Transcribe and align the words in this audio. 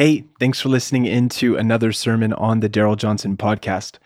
Hey, 0.00 0.24
thanks 0.38 0.58
for 0.58 0.70
listening 0.70 1.04
in 1.04 1.28
to 1.28 1.58
another 1.58 1.92
sermon 1.92 2.32
on 2.32 2.60
the 2.60 2.70
Darrell 2.70 2.96
Johnson 2.96 3.36
podcast. 3.36 3.98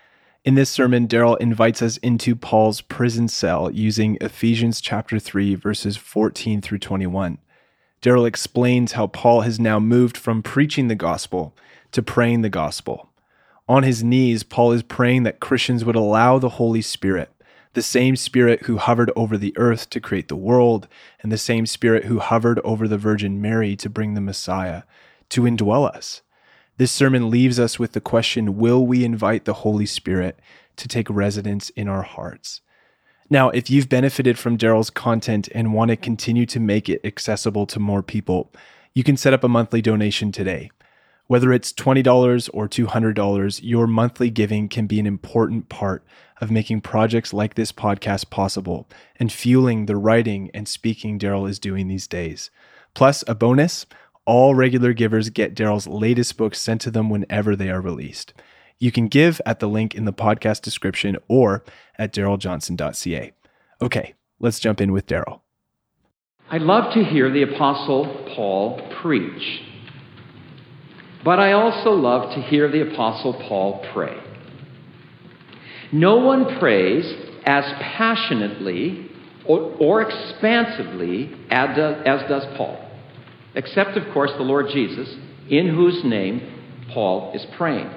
In 0.45 0.57
this 0.57 0.69
sermon, 0.69 1.07
Darrell 1.07 1.37
invites 1.37 1.83
us 1.83 1.99
into 1.99 2.35
Paul's 2.35 2.81
prison 2.81 3.29
cell 3.29 3.71
using 3.71 4.19
Ephesians 4.21 4.81
chapter 4.81 5.21
3, 5.21 5.55
verses 5.55 5.97
14 5.97 6.61
through 6.61 6.79
21. 6.79 7.39
Darrell 8.01 8.25
explains 8.25 8.95
how 8.95 9.07
Paul 9.07 9.43
has 9.43 9.61
now 9.61 9.79
moved 9.79 10.17
from 10.17 10.43
preaching 10.43 10.89
the 10.89 10.97
gospel 10.97 11.55
to 11.93 12.03
praying 12.03 12.43
the 12.43 12.49
gospel. 12.49 13.11
On 13.69 13.85
his 13.85 14.03
knees, 14.03 14.43
Paul 14.43 14.73
is 14.73 14.83
praying 14.83 15.23
that 15.23 15.39
Christians 15.39 15.85
would 15.85 15.95
allow 15.95 16.41
the 16.41 16.49
Holy 16.59 16.83
Spirit, 16.83 17.31
the 17.75 17.83
same 17.83 18.17
Spirit 18.17 18.63
who 18.63 18.79
hovered 18.79 19.13
over 19.15 19.39
the 19.39 19.57
earth 19.57 19.91
to 19.91 20.01
create 20.01 20.27
the 20.27 20.35
world, 20.35 20.89
and 21.23 21.31
the 21.31 21.39
same 21.39 21.67
Spirit 21.67 22.07
who 22.07 22.19
hovered 22.19 22.59
over 22.65 22.89
the 22.89 22.99
Virgin 22.99 23.41
Mary 23.41 23.77
to 23.77 23.89
bring 23.89 24.15
the 24.15 24.21
Messiah 24.21 24.83
to 25.35 25.43
indwell 25.43 25.85
us. 25.85 26.23
This 26.77 26.93
sermon 26.93 27.29
leaves 27.29 27.59
us 27.59 27.77
with 27.77 27.93
the 27.93 28.01
question 28.01 28.57
Will 28.57 28.87
we 28.87 29.05
invite 29.05 29.45
the 29.45 29.53
Holy 29.53 29.85
Spirit 29.85 30.39
to 30.77 30.87
take 30.87 31.11
residence 31.11 31.71
in 31.71 31.89
our 31.89 32.03
hearts? 32.03 32.61
Now, 33.29 33.51
if 33.51 33.69
you've 33.69 33.89
benefited 33.89 34.39
from 34.39 34.57
Darrell's 34.57 34.91
content 34.91 35.49
and 35.53 35.75
want 35.75 35.89
to 35.89 35.97
continue 35.97 36.47
to 36.47 36.61
make 36.61 36.89
it 36.89 37.01
accessible 37.05 37.67
to 37.67 37.81
more 37.81 38.03
people, 38.03 38.53
you 38.93 39.03
can 39.03 39.17
set 39.17 39.33
up 39.33 39.43
a 39.43 39.49
monthly 39.49 39.83
donation 39.83 40.31
today. 40.31 40.71
Whether 41.27 41.53
it's 41.53 41.73
$20 41.73 42.51
or 42.53 42.69
$200, 42.69 43.61
your 43.63 43.89
monthly 43.89 44.31
giving 44.31 44.69
can 44.69 44.87
be 44.87 45.01
an 45.01 45.07
important 45.07 45.69
part 45.69 46.05
of 46.41 46.51
making 46.51 46.83
projects 46.83 47.33
like 47.33 47.55
this 47.55 47.73
podcast 47.73 48.31
possible 48.31 48.89
and 49.17 49.33
fueling 49.33 49.87
the 49.87 49.97
writing 49.97 50.51
and 50.55 50.69
speaking 50.69 51.19
Darrell 51.19 51.47
is 51.47 51.59
doing 51.59 51.89
these 51.89 52.07
days. 52.07 52.51
Plus, 52.95 53.25
a 53.27 53.35
bonus 53.35 53.87
all 54.27 54.55
regular 54.55 54.93
givers 54.93 55.31
get 55.31 55.55
Darrell's 55.55 55.87
latest 55.87 56.37
books 56.37 56.61
sent 56.61 56.81
to 56.83 56.91
them 56.91 57.11
whenever 57.11 57.55
they 57.55 57.71
are 57.71 57.81
released. 57.81 58.33
You 58.79 58.91
can 58.91 59.09
give 59.09 59.41
at 59.47 59.61
the 59.61 59.69
link 59.69 59.95
in 59.95 60.05
the 60.05 60.13
podcast 60.13 60.63
description 60.63 61.17
or 61.29 61.65
at 61.99 62.13
darrelljohnson.ca. 62.13 63.33
Okay, 63.83 64.15
let's 64.41 64.61
jump 64.61 64.81
in 64.81 64.93
with 64.93 65.07
Darrell. 65.07 65.43
I 66.51 66.59
love 66.59 66.93
to 66.95 67.05
hear 67.05 67.31
the 67.31 67.43
Apostle 67.43 68.33
Paul 68.35 68.81
preach, 69.01 69.63
but 71.25 71.39
I 71.39 71.53
also 71.53 71.91
love 71.91 72.35
to 72.35 72.43
hear 72.43 72.71
the 72.71 72.93
Apostle 72.93 73.35
Paul 73.49 73.85
pray. 73.93 74.21
No 75.93 76.17
one 76.17 76.59
prays 76.59 77.05
as 77.47 77.65
passionately 77.81 79.11
or, 79.47 79.75
or 79.79 80.03
expansively 80.03 81.35
as 81.51 81.77
does, 81.77 82.03
as 82.07 82.29
does 82.29 82.57
Paul 82.57 82.84
except, 83.55 83.97
of 83.97 84.13
course, 84.13 84.31
the 84.37 84.43
Lord 84.43 84.67
Jesus, 84.73 85.09
in 85.49 85.69
whose 85.69 86.03
name 86.05 86.87
Paul 86.93 87.33
is 87.35 87.45
praying. 87.57 87.91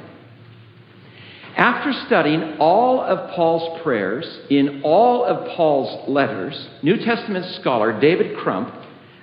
After 1.56 1.92
studying 2.06 2.58
all 2.60 3.02
of 3.02 3.32
Paul's 3.32 3.82
prayers 3.82 4.42
in 4.50 4.82
all 4.84 5.26
of 5.26 5.56
Paul's 5.56 6.08
letters, 6.08 6.70
New 6.84 6.98
Testament 7.04 7.46
scholar 7.56 8.00
David 8.00 8.38
Crump 8.38 8.72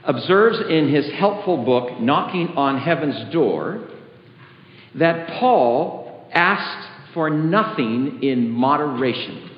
observes 0.02 0.58
in 0.68 0.88
his 0.88 1.10
helpful 1.12 1.64
book, 1.64 2.00
Knocking 2.00 2.48
on 2.48 2.78
Heaven's 2.78 3.32
Door, 3.32 3.88
that 4.96 5.28
Paul 5.38 6.28
asked 6.32 6.88
for 7.14 7.30
nothing 7.30 8.22
in 8.22 8.50
moderation. 8.50 9.50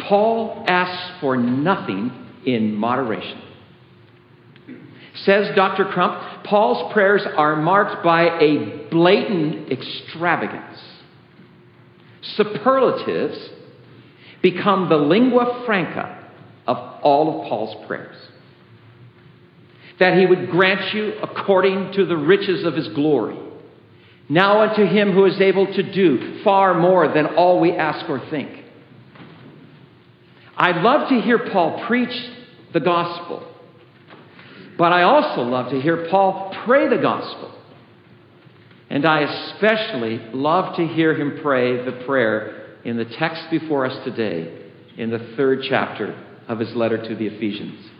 Paul 0.00 0.64
asks 0.66 1.20
for 1.20 1.36
nothing 1.36 2.10
in 2.44 2.74
moderation. 2.74 3.40
Says 5.24 5.54
Dr. 5.56 5.84
Crump, 5.86 6.44
Paul's 6.44 6.92
prayers 6.92 7.22
are 7.36 7.56
marked 7.56 8.04
by 8.04 8.38
a 8.38 8.88
blatant 8.90 9.72
extravagance. 9.72 10.78
Superlatives 12.36 13.38
become 14.42 14.88
the 14.88 14.96
lingua 14.96 15.64
franca 15.66 16.30
of 16.66 16.76
all 17.02 17.42
of 17.42 17.48
Paul's 17.48 17.86
prayers. 17.86 18.16
That 19.98 20.16
he 20.16 20.26
would 20.26 20.50
grant 20.50 20.94
you 20.94 21.14
according 21.22 21.92
to 21.94 22.06
the 22.06 22.16
riches 22.16 22.64
of 22.64 22.74
his 22.74 22.88
glory. 22.88 23.38
Now 24.28 24.60
unto 24.60 24.84
him 24.84 25.12
who 25.12 25.24
is 25.24 25.40
able 25.40 25.66
to 25.66 25.82
do 25.82 26.42
far 26.44 26.78
more 26.78 27.12
than 27.12 27.26
all 27.26 27.60
we 27.60 27.72
ask 27.72 28.08
or 28.08 28.20
think. 28.30 28.50
I'd 30.56 30.82
love 30.82 31.08
to 31.08 31.20
hear 31.20 31.50
Paul 31.50 31.84
preach 31.86 32.14
the 32.72 32.80
gospel 32.80 33.47
but 34.78 34.92
I 34.92 35.02
also 35.02 35.42
love 35.42 35.72
to 35.72 35.80
hear 35.80 36.06
Paul 36.08 36.54
pray 36.64 36.88
the 36.88 37.02
gospel. 37.02 37.52
And 38.88 39.04
I 39.04 39.20
especially 39.20 40.18
love 40.32 40.76
to 40.76 40.86
hear 40.86 41.14
him 41.14 41.40
pray 41.42 41.84
the 41.84 42.04
prayer 42.06 42.76
in 42.84 42.96
the 42.96 43.04
text 43.04 43.42
before 43.50 43.84
us 43.84 44.04
today, 44.04 44.66
in 44.96 45.10
the 45.10 45.34
third 45.36 45.64
chapter 45.68 46.16
of 46.46 46.60
his 46.60 46.74
letter 46.74 46.96
to 46.96 47.14
the 47.14 47.26
Ephesians. 47.26 47.90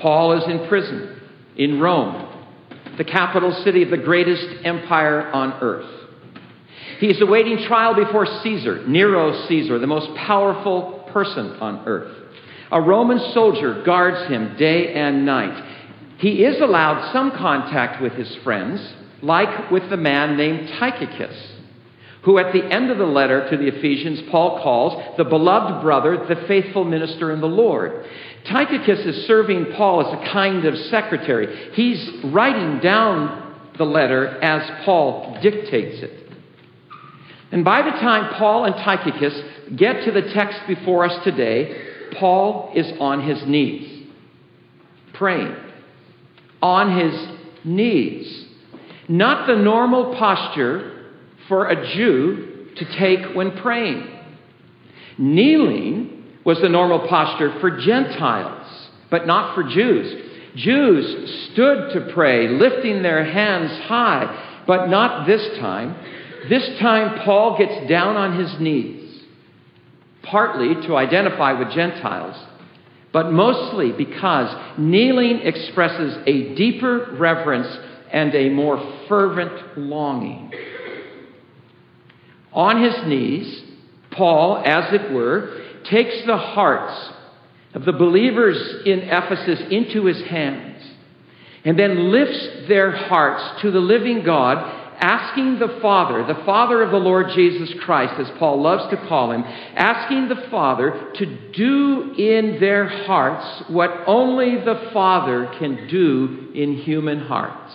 Paul 0.00 0.38
is 0.38 0.44
in 0.48 0.66
prison 0.68 1.20
in 1.56 1.78
Rome, 1.78 2.32
the 2.98 3.04
capital 3.04 3.52
city 3.64 3.82
of 3.82 3.90
the 3.90 3.96
greatest 3.98 4.64
empire 4.64 5.30
on 5.30 5.52
earth. 5.62 6.08
He 6.98 7.08
is 7.08 7.20
awaiting 7.20 7.66
trial 7.68 7.94
before 7.94 8.26
Caesar, 8.42 8.86
Nero 8.88 9.46
Caesar, 9.46 9.78
the 9.78 9.86
most 9.86 10.16
powerful 10.16 11.08
person 11.12 11.52
on 11.60 11.86
earth. 11.86 12.25
A 12.70 12.80
Roman 12.80 13.18
soldier 13.32 13.82
guards 13.84 14.28
him 14.28 14.56
day 14.56 14.92
and 14.94 15.24
night. 15.24 15.64
He 16.18 16.44
is 16.44 16.60
allowed 16.60 17.12
some 17.12 17.30
contact 17.32 18.02
with 18.02 18.14
his 18.14 18.34
friends, 18.42 18.80
like 19.22 19.70
with 19.70 19.88
the 19.90 19.96
man 19.96 20.36
named 20.36 20.68
Tychicus, 20.78 21.52
who 22.22 22.38
at 22.38 22.52
the 22.52 22.64
end 22.64 22.90
of 22.90 22.98
the 22.98 23.04
letter 23.04 23.48
to 23.50 23.56
the 23.56 23.68
Ephesians, 23.68 24.22
Paul 24.30 24.62
calls 24.62 25.16
the 25.16 25.24
beloved 25.24 25.82
brother, 25.82 26.26
the 26.26 26.46
faithful 26.48 26.84
minister 26.84 27.32
in 27.32 27.40
the 27.40 27.46
Lord. 27.46 28.04
Tychicus 28.44 29.00
is 29.00 29.26
serving 29.26 29.66
Paul 29.76 30.06
as 30.06 30.12
a 30.12 30.32
kind 30.32 30.64
of 30.64 30.76
secretary. 30.76 31.72
He's 31.74 32.08
writing 32.24 32.80
down 32.80 33.72
the 33.78 33.84
letter 33.84 34.42
as 34.42 34.84
Paul 34.84 35.38
dictates 35.42 36.02
it. 36.02 36.32
And 37.52 37.64
by 37.64 37.82
the 37.82 37.90
time 37.90 38.34
Paul 38.38 38.64
and 38.64 38.74
Tychicus 38.74 39.34
get 39.76 40.04
to 40.04 40.12
the 40.12 40.32
text 40.32 40.60
before 40.66 41.04
us 41.04 41.24
today, 41.24 41.94
Paul 42.12 42.72
is 42.74 42.86
on 43.00 43.26
his 43.26 43.44
knees, 43.46 44.06
praying. 45.14 45.54
On 46.62 46.98
his 46.98 47.28
knees. 47.64 48.46
Not 49.08 49.46
the 49.46 49.56
normal 49.56 50.16
posture 50.16 51.12
for 51.48 51.68
a 51.68 51.94
Jew 51.94 52.68
to 52.76 52.98
take 52.98 53.34
when 53.34 53.56
praying. 53.58 54.08
Kneeling 55.18 56.24
was 56.44 56.60
the 56.60 56.68
normal 56.68 57.06
posture 57.08 57.58
for 57.60 57.80
Gentiles, 57.80 58.88
but 59.10 59.26
not 59.26 59.54
for 59.54 59.62
Jews. 59.62 60.22
Jews 60.56 61.50
stood 61.52 61.92
to 61.92 62.12
pray, 62.12 62.48
lifting 62.48 63.02
their 63.02 63.24
hands 63.24 63.70
high, 63.84 64.62
but 64.66 64.88
not 64.88 65.26
this 65.26 65.58
time. 65.58 65.94
This 66.48 66.78
time, 66.78 67.24
Paul 67.24 67.58
gets 67.58 67.88
down 67.88 68.16
on 68.16 68.38
his 68.38 68.60
knees 68.60 69.05
partly 70.30 70.86
to 70.86 70.96
identify 70.96 71.52
with 71.52 71.72
Gentiles, 71.72 72.36
but 73.12 73.32
mostly 73.32 73.92
because 73.92 74.78
kneeling 74.78 75.40
expresses 75.40 76.18
a 76.26 76.54
deeper 76.54 77.16
reverence 77.18 77.68
and 78.12 78.34
a 78.34 78.50
more 78.50 79.04
fervent 79.08 79.78
longing. 79.78 80.50
On 82.52 82.82
his 82.82 82.94
knees, 83.06 83.62
Paul, 84.10 84.62
as 84.64 84.92
it 84.92 85.12
were, 85.12 85.62
takes 85.84 86.24
the 86.26 86.36
hearts 86.36 87.12
of 87.74 87.84
the 87.84 87.92
believers 87.92 88.86
in 88.86 89.00
Ephesus 89.00 89.60
into 89.70 90.06
his 90.06 90.22
hands 90.22 90.82
and 91.64 91.78
then 91.78 92.10
lifts 92.10 92.68
their 92.68 92.92
hearts 92.92 93.60
to 93.60 93.70
the 93.70 93.80
living 93.80 94.24
God 94.24 94.85
asking 95.00 95.58
the 95.58 95.78
Father, 95.80 96.26
the 96.26 96.44
Father 96.44 96.82
of 96.82 96.90
the 96.90 96.96
Lord 96.96 97.26
Jesus 97.34 97.72
Christ, 97.84 98.14
as 98.18 98.30
Paul 98.38 98.60
loves 98.62 98.90
to 98.90 99.08
call 99.08 99.32
him, 99.32 99.42
asking 99.42 100.28
the 100.28 100.48
Father 100.50 101.12
to 101.16 101.52
do 101.52 102.14
in 102.16 102.58
their 102.60 102.86
hearts 102.86 103.70
what 103.70 103.90
only 104.06 104.56
the 104.64 104.90
Father 104.92 105.52
can 105.58 105.88
do 105.88 106.50
in 106.54 106.74
human 106.74 107.20
hearts. 107.20 107.72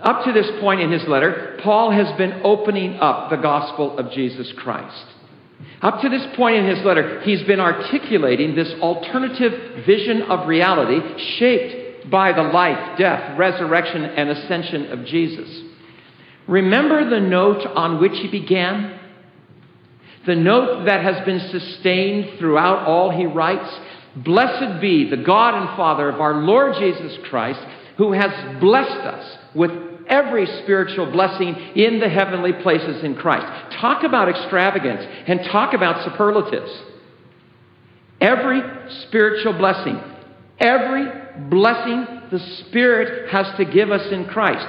Up 0.00 0.24
to 0.24 0.32
this 0.32 0.50
point 0.60 0.80
in 0.80 0.92
his 0.92 1.06
letter, 1.08 1.58
Paul 1.62 1.90
has 1.90 2.16
been 2.18 2.42
opening 2.44 2.96
up 2.96 3.30
the 3.30 3.36
gospel 3.36 3.98
of 3.98 4.12
Jesus 4.12 4.52
Christ. 4.58 5.06
Up 5.80 6.00
to 6.02 6.08
this 6.08 6.26
point 6.36 6.56
in 6.56 6.66
his 6.66 6.84
letter, 6.84 7.20
he's 7.22 7.42
been 7.44 7.60
articulating 7.60 8.54
this 8.54 8.72
alternative 8.80 9.84
vision 9.86 10.22
of 10.22 10.48
reality 10.48 11.00
shaped 11.38 11.83
by 12.10 12.32
the 12.32 12.42
life, 12.42 12.98
death, 12.98 13.38
resurrection, 13.38 14.04
and 14.04 14.30
ascension 14.30 14.92
of 14.92 15.06
Jesus. 15.06 15.48
Remember 16.46 17.08
the 17.08 17.20
note 17.20 17.66
on 17.66 18.00
which 18.00 18.12
he 18.12 18.28
began? 18.28 18.98
The 20.26 20.36
note 20.36 20.86
that 20.86 21.02
has 21.02 21.24
been 21.24 21.40
sustained 21.50 22.38
throughout 22.38 22.86
all 22.86 23.10
he 23.10 23.26
writes? 23.26 23.68
Blessed 24.16 24.80
be 24.80 25.08
the 25.08 25.16
God 25.16 25.54
and 25.54 25.76
Father 25.76 26.08
of 26.08 26.20
our 26.20 26.34
Lord 26.34 26.76
Jesus 26.78 27.18
Christ, 27.28 27.60
who 27.96 28.12
has 28.12 28.60
blessed 28.60 28.90
us 28.90 29.38
with 29.54 29.70
every 30.08 30.46
spiritual 30.62 31.10
blessing 31.10 31.54
in 31.74 31.98
the 32.00 32.08
heavenly 32.08 32.52
places 32.52 33.02
in 33.02 33.14
Christ. 33.14 33.46
Talk 33.80 34.04
about 34.04 34.28
extravagance 34.28 35.02
and 35.26 35.40
talk 35.50 35.74
about 35.74 36.04
superlatives. 36.04 36.70
Every 38.20 38.62
spiritual 39.06 39.54
blessing, 39.54 40.00
every 40.58 41.06
blessing 41.50 42.06
the 42.30 42.38
Spirit 42.66 43.30
has 43.30 43.46
to 43.56 43.64
give 43.64 43.90
us 43.90 44.12
in 44.12 44.26
Christ. 44.26 44.66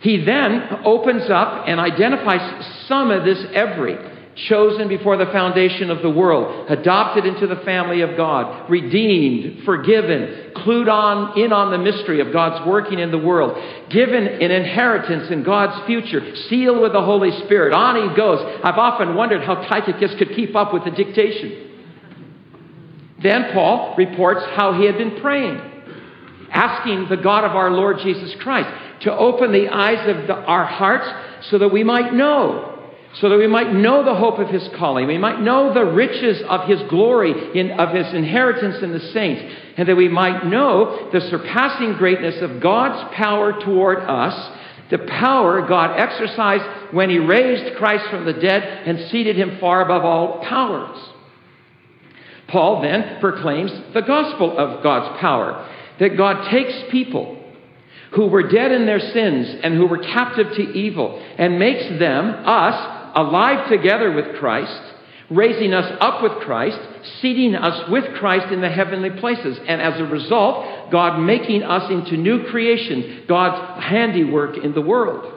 He 0.00 0.24
then 0.24 0.80
opens 0.84 1.30
up 1.30 1.64
and 1.66 1.80
identifies 1.80 2.86
some 2.86 3.10
of 3.10 3.24
this 3.24 3.42
every 3.54 3.96
chosen 4.48 4.88
before 4.88 5.16
the 5.16 5.26
foundation 5.26 5.90
of 5.90 6.02
the 6.02 6.10
world, 6.10 6.70
adopted 6.70 7.24
into 7.24 7.46
the 7.46 7.62
family 7.64 8.00
of 8.00 8.16
God, 8.16 8.68
redeemed, 8.68 9.64
forgiven, 9.64 10.52
clued 10.56 10.88
on 10.88 11.38
in 11.38 11.52
on 11.52 11.70
the 11.70 11.78
mystery 11.78 12.20
of 12.20 12.32
God's 12.32 12.66
working 12.66 12.98
in 12.98 13.10
the 13.10 13.18
world, 13.18 13.56
given 13.90 14.26
an 14.26 14.50
inheritance 14.50 15.30
in 15.30 15.44
God's 15.44 15.86
future, 15.86 16.34
sealed 16.48 16.80
with 16.80 16.92
the 16.92 17.02
Holy 17.02 17.30
Spirit. 17.44 17.72
On 17.72 18.10
he 18.10 18.16
goes. 18.16 18.40
I've 18.62 18.78
often 18.78 19.14
wondered 19.14 19.44
how 19.44 19.54
Tychicus 19.54 20.14
could 20.18 20.34
keep 20.34 20.56
up 20.56 20.74
with 20.74 20.84
the 20.84 20.90
dictation. 20.90 21.63
Then 23.24 23.52
Paul 23.54 23.94
reports 23.96 24.44
how 24.54 24.78
he 24.78 24.84
had 24.84 24.98
been 24.98 25.18
praying, 25.20 25.58
asking 26.50 27.08
the 27.08 27.16
God 27.16 27.42
of 27.44 27.56
our 27.56 27.70
Lord 27.70 27.98
Jesus 28.00 28.34
Christ 28.40 28.68
to 29.00 29.16
open 29.16 29.50
the 29.50 29.68
eyes 29.68 30.06
of 30.06 30.26
the, 30.26 30.34
our 30.34 30.66
hearts 30.66 31.08
so 31.50 31.58
that 31.58 31.72
we 31.72 31.82
might 31.82 32.12
know 32.12 32.70
so 33.20 33.28
that 33.28 33.38
we 33.38 33.46
might 33.46 33.72
know 33.72 34.04
the 34.04 34.14
hope 34.14 34.40
of 34.40 34.48
his 34.48 34.68
calling, 34.76 35.06
we 35.06 35.18
might 35.18 35.40
know 35.40 35.72
the 35.72 35.84
riches 35.84 36.42
of 36.48 36.68
his 36.68 36.82
glory, 36.90 37.56
in, 37.56 37.70
of 37.70 37.94
his 37.94 38.12
inheritance 38.12 38.82
in 38.82 38.92
the 38.92 39.12
saints, 39.12 39.40
and 39.76 39.88
that 39.88 39.94
we 39.94 40.08
might 40.08 40.44
know 40.46 41.10
the 41.12 41.20
surpassing 41.20 41.92
greatness 41.92 42.42
of 42.42 42.60
God's 42.60 43.14
power 43.14 43.52
toward 43.60 43.98
us, 43.98 44.58
the 44.90 44.98
power 44.98 45.64
God 45.64 45.96
exercised 45.96 46.92
when 46.92 47.08
he 47.08 47.18
raised 47.18 47.76
Christ 47.76 48.04
from 48.10 48.24
the 48.24 48.32
dead 48.32 48.64
and 48.84 49.08
seated 49.10 49.36
him 49.36 49.58
far 49.60 49.82
above 49.82 50.04
all 50.04 50.42
powers. 50.42 51.13
Paul 52.48 52.82
then 52.82 53.20
proclaims 53.20 53.72
the 53.92 54.02
gospel 54.02 54.56
of 54.56 54.82
God's 54.82 55.18
power 55.20 55.70
that 55.98 56.16
God 56.16 56.50
takes 56.50 56.90
people 56.90 57.40
who 58.14 58.26
were 58.26 58.48
dead 58.48 58.72
in 58.72 58.86
their 58.86 59.00
sins 59.00 59.56
and 59.62 59.74
who 59.74 59.86
were 59.86 59.98
captive 59.98 60.48
to 60.54 60.62
evil 60.62 61.20
and 61.38 61.58
makes 61.58 61.98
them, 61.98 62.30
us, 62.44 63.12
alive 63.16 63.68
together 63.68 64.12
with 64.12 64.36
Christ, 64.36 64.80
raising 65.30 65.72
us 65.72 65.96
up 66.00 66.22
with 66.22 66.32
Christ, 66.42 66.78
seating 67.20 67.54
us 67.54 67.88
with 67.88 68.04
Christ 68.16 68.52
in 68.52 68.60
the 68.60 68.68
heavenly 68.68 69.10
places. 69.10 69.58
And 69.66 69.80
as 69.80 70.00
a 70.00 70.04
result, 70.04 70.90
God 70.90 71.18
making 71.18 71.62
us 71.62 71.90
into 71.90 72.16
new 72.16 72.44
creation, 72.50 73.24
God's 73.26 73.82
handiwork 73.82 74.58
in 74.58 74.74
the 74.74 74.82
world. 74.82 75.32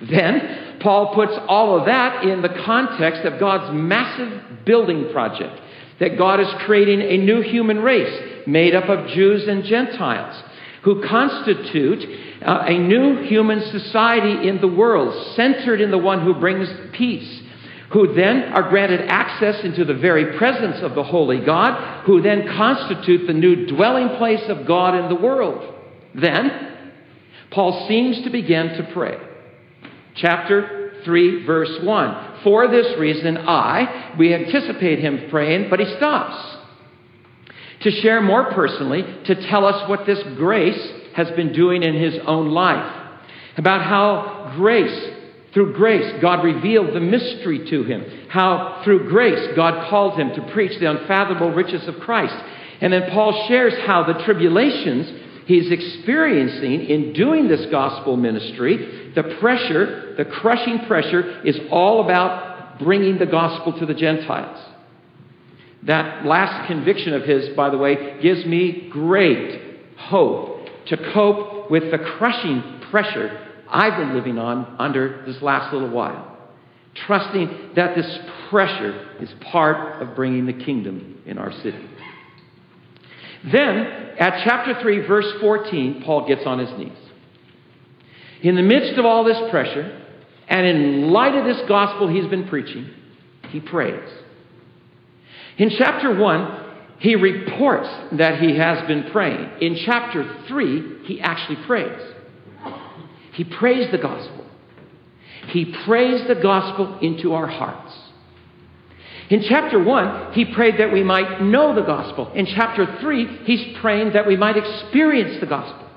Then, 0.00 0.78
Paul 0.80 1.14
puts 1.14 1.32
all 1.46 1.78
of 1.78 1.86
that 1.86 2.24
in 2.24 2.42
the 2.42 2.62
context 2.64 3.22
of 3.22 3.38
God's 3.38 3.74
massive 3.74 4.64
building 4.64 5.10
project 5.12 5.60
that 6.00 6.18
God 6.18 6.40
is 6.40 6.48
creating 6.66 7.02
a 7.02 7.18
new 7.18 7.42
human 7.42 7.78
race 7.78 8.46
made 8.46 8.74
up 8.74 8.88
of 8.88 9.08
Jews 9.08 9.46
and 9.46 9.64
Gentiles 9.64 10.42
who 10.82 11.06
constitute 11.06 12.42
uh, 12.42 12.64
a 12.66 12.78
new 12.78 13.22
human 13.22 13.60
society 13.70 14.48
in 14.48 14.60
the 14.60 14.68
world, 14.68 15.36
centered 15.36 15.80
in 15.80 15.90
the 15.90 15.98
one 15.98 16.24
who 16.24 16.34
brings 16.34 16.68
peace, 16.92 17.42
who 17.92 18.14
then 18.14 18.44
are 18.44 18.70
granted 18.70 19.02
access 19.08 19.62
into 19.62 19.84
the 19.84 19.94
very 19.94 20.38
presence 20.38 20.82
of 20.82 20.94
the 20.94 21.02
Holy 21.02 21.44
God, 21.44 22.04
who 22.06 22.22
then 22.22 22.46
constitute 22.56 23.26
the 23.26 23.34
new 23.34 23.66
dwelling 23.66 24.16
place 24.16 24.44
of 24.48 24.66
God 24.66 24.94
in 24.94 25.08
the 25.08 25.20
world. 25.20 25.74
Then, 26.14 26.78
Paul 27.50 27.86
seems 27.88 28.22
to 28.22 28.30
begin 28.30 28.68
to 28.68 28.90
pray. 28.94 29.18
Chapter 30.14 30.79
3, 31.04 31.46
verse 31.46 31.82
1. 31.82 32.42
For 32.44 32.68
this 32.68 32.98
reason, 32.98 33.36
I, 33.38 34.14
we 34.18 34.34
anticipate 34.34 34.98
him 34.98 35.28
praying, 35.30 35.68
but 35.70 35.80
he 35.80 35.86
stops 35.96 36.58
to 37.82 37.90
share 37.90 38.20
more 38.20 38.52
personally, 38.52 39.02
to 39.24 39.48
tell 39.48 39.64
us 39.64 39.88
what 39.88 40.06
this 40.06 40.22
grace 40.36 40.92
has 41.14 41.30
been 41.32 41.52
doing 41.52 41.82
in 41.82 41.94
his 41.94 42.14
own 42.26 42.50
life. 42.50 42.96
About 43.56 43.82
how 43.82 44.52
grace, 44.56 45.10
through 45.54 45.74
grace, 45.74 46.20
God 46.20 46.44
revealed 46.44 46.94
the 46.94 47.00
mystery 47.00 47.68
to 47.70 47.84
him. 47.84 48.28
How 48.28 48.82
through 48.84 49.08
grace, 49.08 49.56
God 49.56 49.88
called 49.88 50.18
him 50.18 50.30
to 50.34 50.52
preach 50.52 50.78
the 50.78 50.90
unfathomable 50.90 51.52
riches 51.52 51.86
of 51.88 51.96
Christ. 52.00 52.34
And 52.80 52.92
then 52.92 53.10
Paul 53.10 53.46
shares 53.48 53.74
how 53.86 54.04
the 54.04 54.22
tribulations 54.24 55.29
he's 55.50 55.72
experiencing 55.72 56.86
in 56.86 57.12
doing 57.12 57.48
this 57.48 57.66
gospel 57.72 58.16
ministry, 58.16 59.12
the 59.16 59.36
pressure, 59.40 60.14
the 60.16 60.24
crushing 60.24 60.86
pressure, 60.86 61.42
is 61.44 61.58
all 61.72 62.04
about 62.04 62.78
bringing 62.78 63.18
the 63.18 63.26
gospel 63.26 63.76
to 63.80 63.84
the 63.84 63.94
Gentiles. 63.94 64.64
That 65.82 66.24
last 66.24 66.68
conviction 66.68 67.14
of 67.14 67.24
his, 67.24 67.48
by 67.56 67.68
the 67.70 67.78
way, 67.78 68.20
gives 68.22 68.46
me 68.46 68.88
great 68.92 69.80
hope 69.96 70.68
to 70.86 70.96
cope 71.12 71.68
with 71.68 71.90
the 71.90 71.98
crushing 71.98 72.80
pressure 72.92 73.48
I've 73.68 73.98
been 73.98 74.14
living 74.14 74.38
on 74.38 74.76
under 74.78 75.24
this 75.26 75.42
last 75.42 75.72
little 75.72 75.90
while. 75.90 76.38
Trusting 76.94 77.70
that 77.74 77.96
this 77.96 78.18
pressure 78.50 79.16
is 79.20 79.30
part 79.50 80.00
of 80.00 80.14
bringing 80.14 80.46
the 80.46 80.52
kingdom 80.52 81.22
in 81.26 81.38
our 81.38 81.52
city. 81.52 81.88
Then, 83.44 83.78
at 84.18 84.42
chapter 84.44 84.80
3, 84.80 85.06
verse 85.06 85.26
14, 85.40 86.02
Paul 86.04 86.28
gets 86.28 86.42
on 86.46 86.58
his 86.58 86.70
knees. 86.78 86.98
In 88.42 88.54
the 88.54 88.62
midst 88.62 88.98
of 88.98 89.04
all 89.04 89.24
this 89.24 89.38
pressure, 89.50 89.98
and 90.48 90.66
in 90.66 91.10
light 91.10 91.34
of 91.34 91.44
this 91.44 91.62
gospel 91.68 92.08
he's 92.08 92.28
been 92.28 92.48
preaching, 92.48 92.90
he 93.50 93.60
prays. 93.60 94.08
In 95.58 95.70
chapter 95.78 96.14
1, 96.18 96.60
he 96.98 97.16
reports 97.16 97.88
that 98.12 98.40
he 98.40 98.56
has 98.58 98.86
been 98.86 99.10
praying. 99.10 99.50
In 99.60 99.78
chapter 99.86 100.44
3, 100.48 101.04
he 101.04 101.20
actually 101.20 101.64
prays. 101.66 102.00
He 103.32 103.44
prays 103.44 103.90
the 103.90 103.98
gospel. 103.98 104.46
He 105.48 105.74
prays 105.86 106.26
the 106.28 106.34
gospel 106.34 106.98
into 107.00 107.32
our 107.32 107.46
hearts. 107.46 107.92
In 109.30 109.44
chapter 109.48 109.82
1, 109.82 110.32
he 110.32 110.44
prayed 110.44 110.78
that 110.78 110.92
we 110.92 111.04
might 111.04 111.40
know 111.40 111.72
the 111.72 111.82
gospel. 111.82 112.32
In 112.34 112.46
chapter 112.46 112.98
3, 113.00 113.44
he's 113.44 113.78
praying 113.80 114.12
that 114.14 114.26
we 114.26 114.36
might 114.36 114.56
experience 114.56 115.40
the 115.40 115.46
gospel. 115.46 115.88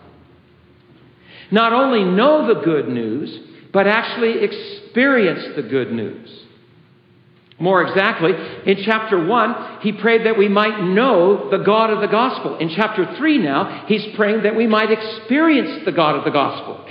Not 1.51 1.73
only 1.73 2.03
know 2.03 2.47
the 2.47 2.61
good 2.61 2.87
news, 2.87 3.35
but 3.73 3.87
actually 3.87 4.43
experience 4.43 5.55
the 5.55 5.63
good 5.63 5.91
news. 5.91 6.29
More 7.59 7.83
exactly, 7.83 8.31
in 8.65 8.83
chapter 8.83 9.25
1, 9.25 9.79
he 9.81 9.93
prayed 9.93 10.25
that 10.25 10.37
we 10.37 10.47
might 10.47 10.83
know 10.83 11.49
the 11.49 11.63
God 11.63 11.89
of 11.89 12.01
the 12.01 12.07
gospel. 12.07 12.57
In 12.57 12.69
chapter 12.75 13.15
3 13.15 13.37
now, 13.39 13.85
he's 13.87 14.15
praying 14.15 14.43
that 14.43 14.55
we 14.55 14.67
might 14.67 14.91
experience 14.91 15.85
the 15.85 15.91
God 15.91 16.17
of 16.17 16.23
the 16.23 16.31
gospel. 16.31 16.85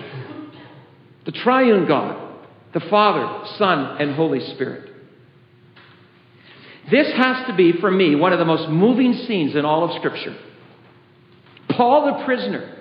The 1.24 1.32
triune 1.32 1.86
God, 1.86 2.40
the 2.74 2.80
Father, 2.80 3.46
Son, 3.58 4.00
and 4.00 4.14
Holy 4.16 4.40
Spirit. 4.54 4.91
This 6.92 7.10
has 7.16 7.46
to 7.46 7.54
be, 7.56 7.72
for 7.80 7.90
me, 7.90 8.14
one 8.14 8.34
of 8.34 8.38
the 8.38 8.44
most 8.44 8.68
moving 8.68 9.14
scenes 9.14 9.56
in 9.56 9.64
all 9.64 9.88
of 9.88 9.96
Scripture. 9.96 10.36
Paul 11.70 12.18
the 12.18 12.24
prisoner, 12.26 12.76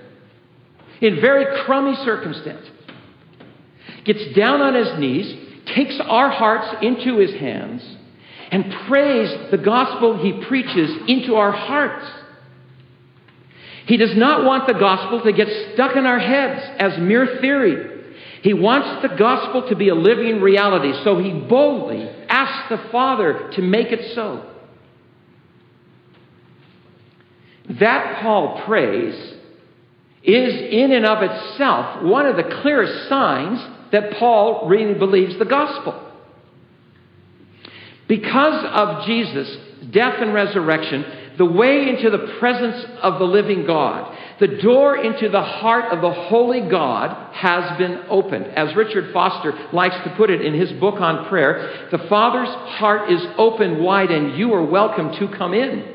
in 1.00 1.22
very 1.22 1.64
crummy 1.64 1.96
circumstance, 2.04 2.68
gets 4.04 4.36
down 4.36 4.62
on 4.62 4.76
his 4.76 5.00
knees 5.00 5.48
takes 5.74 5.98
our 6.04 6.30
hearts 6.30 6.76
into 6.82 7.20
his 7.20 7.34
hands 7.36 7.82
and 8.52 8.66
prays 8.90 9.30
the 9.52 9.58
gospel 9.58 10.22
he 10.22 10.46
preaches 10.46 10.92
into 11.08 11.36
our 11.36 11.54
hearts. 11.54 12.06
He 13.86 13.96
does 13.96 14.18
not 14.18 14.44
want 14.44 14.68
the 14.68 14.74
gospel 14.74 15.22
to 15.24 15.32
get 15.32 15.48
stuck 15.74 15.96
in 15.96 16.06
our 16.06 16.20
heads 16.20 16.62
as 16.80 17.00
mere 17.00 17.40
theory. 17.40 17.88
He 18.44 18.54
wants 18.54 19.08
the 19.08 19.16
gospel 19.16 19.70
to 19.70 19.76
be 19.78 19.88
a 19.88 19.96
living 19.96 20.42
reality, 20.42 20.92
so 21.06 21.18
he 21.18 21.32
boldly 21.32 22.10
asks 22.32 22.70
the 22.70 22.90
Father 22.92 23.52
to 23.54 23.62
make 23.62 23.92
it 23.92 24.16
so. 24.16 24.48
That 27.80 28.22
Paul 28.22 28.64
prays 28.66 29.14
is 30.24 30.54
in 30.54 30.92
and 30.92 31.06
of 31.06 31.22
itself 31.22 32.04
one 32.04 32.26
of 32.26 32.38
the 32.38 32.60
clearest 32.62 33.10
signs 33.10 33.60
that 33.92 34.14
Paul 34.14 34.68
really 34.68 34.94
believes 34.94 35.38
the 35.38 35.46
gospel. 35.46 36.12
Because 38.08 38.66
of 38.72 39.06
Jesus' 39.06 39.58
death 39.92 40.16
and 40.22 40.34
resurrection, 40.34 41.06
the 41.38 41.46
way 41.46 41.90
into 41.90 42.10
the 42.10 42.36
presence 42.40 42.86
of 43.02 43.20
the 43.20 43.26
living 43.26 43.66
God, 43.66 44.18
the 44.40 44.48
door 44.48 44.98
into 44.98 45.30
the 45.30 45.42
heart 45.42 45.94
of 45.94 46.02
the 46.02 46.12
holy 46.12 46.62
God 46.70 47.34
has 47.34 47.78
been 47.78 48.04
opened. 48.10 48.46
As 48.48 48.76
Richard 48.76 49.14
Foster 49.14 49.54
likes 49.72 49.96
to 50.04 50.14
put 50.18 50.30
it 50.30 50.42
in 50.42 50.54
his 50.54 50.72
book 50.74 51.00
on 51.00 51.30
prayer, 51.30 51.88
the 51.92 52.00
Father's 52.10 52.50
heart 52.50 53.12
is 53.12 53.22
open 53.38 53.84
wide 53.84 54.12
and 54.12 54.38
you 54.38 54.54
are 54.54 54.64
welcome 54.64 55.12
to 55.20 55.38
come 55.38 55.54
in. 55.54 55.94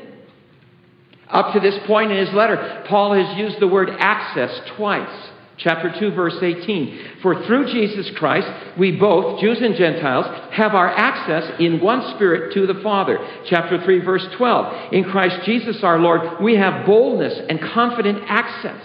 Up 1.29 1.53
to 1.53 1.59
this 1.59 1.77
point 1.85 2.11
in 2.11 2.25
his 2.25 2.33
letter, 2.33 2.85
Paul 2.87 3.13
has 3.13 3.37
used 3.37 3.59
the 3.59 3.67
word 3.67 3.89
access 3.89 4.61
twice. 4.77 5.29
Chapter 5.57 5.91
2, 5.99 6.11
verse 6.11 6.35
18. 6.39 7.19
For 7.23 7.43
through 7.45 7.71
Jesus 7.71 8.11
Christ, 8.15 8.47
we 8.77 8.91
both, 8.91 9.41
Jews 9.41 9.57
and 9.59 9.75
Gentiles, 9.75 10.25
have 10.53 10.75
our 10.75 10.87
access 10.87 11.59
in 11.59 11.81
one 11.81 12.13
spirit 12.15 12.53
to 12.53 12.67
the 12.67 12.79
Father. 12.81 13.17
Chapter 13.47 13.83
3, 13.83 13.99
verse 14.05 14.25
12. 14.37 14.93
In 14.93 15.03
Christ 15.05 15.45
Jesus 15.45 15.83
our 15.83 15.97
Lord, 15.97 16.41
we 16.41 16.55
have 16.55 16.85
boldness 16.85 17.39
and 17.49 17.59
confident 17.59 18.23
access. 18.27 18.81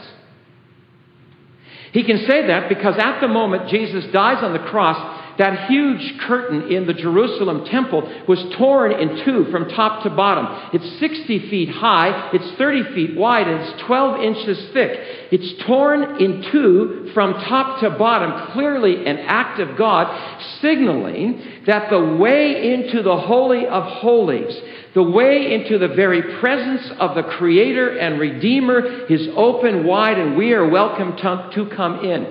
He 1.92 2.04
can 2.04 2.24
say 2.26 2.46
that 2.46 2.70
because 2.70 2.94
at 2.98 3.20
the 3.20 3.28
moment 3.28 3.68
Jesus 3.68 4.06
dies 4.10 4.42
on 4.42 4.54
the 4.54 4.58
cross, 4.58 5.21
that 5.38 5.68
huge 5.68 6.20
curtain 6.20 6.70
in 6.70 6.86
the 6.86 6.94
Jerusalem 6.94 7.64
temple 7.64 8.02
was 8.28 8.42
torn 8.58 8.92
in 8.92 9.24
two 9.24 9.50
from 9.50 9.68
top 9.68 10.02
to 10.04 10.10
bottom. 10.10 10.70
It's 10.72 11.00
60 11.00 11.50
feet 11.50 11.70
high, 11.70 12.30
it's 12.32 12.58
30 12.58 12.94
feet 12.94 13.16
wide, 13.16 13.48
and 13.48 13.62
it's 13.62 13.82
12 13.82 14.20
inches 14.22 14.72
thick. 14.72 14.90
It's 15.30 15.64
torn 15.66 16.20
in 16.20 16.50
two 16.52 17.10
from 17.14 17.34
top 17.34 17.80
to 17.80 17.90
bottom, 17.90 18.52
clearly 18.52 19.06
an 19.06 19.18
act 19.18 19.60
of 19.60 19.76
God, 19.78 20.40
signaling 20.60 21.42
that 21.66 21.90
the 21.90 22.16
way 22.16 22.74
into 22.74 23.02
the 23.02 23.16
Holy 23.16 23.66
of 23.66 23.84
Holies, 23.84 24.54
the 24.94 25.02
way 25.02 25.54
into 25.54 25.78
the 25.78 25.88
very 25.88 26.38
presence 26.40 26.90
of 26.98 27.14
the 27.14 27.22
Creator 27.22 27.98
and 27.98 28.20
Redeemer, 28.20 29.06
is 29.06 29.28
open 29.34 29.86
wide, 29.86 30.18
and 30.18 30.36
we 30.36 30.52
are 30.52 30.68
welcome 30.68 31.16
to, 31.16 31.70
come 31.74 32.04
in. 32.04 32.26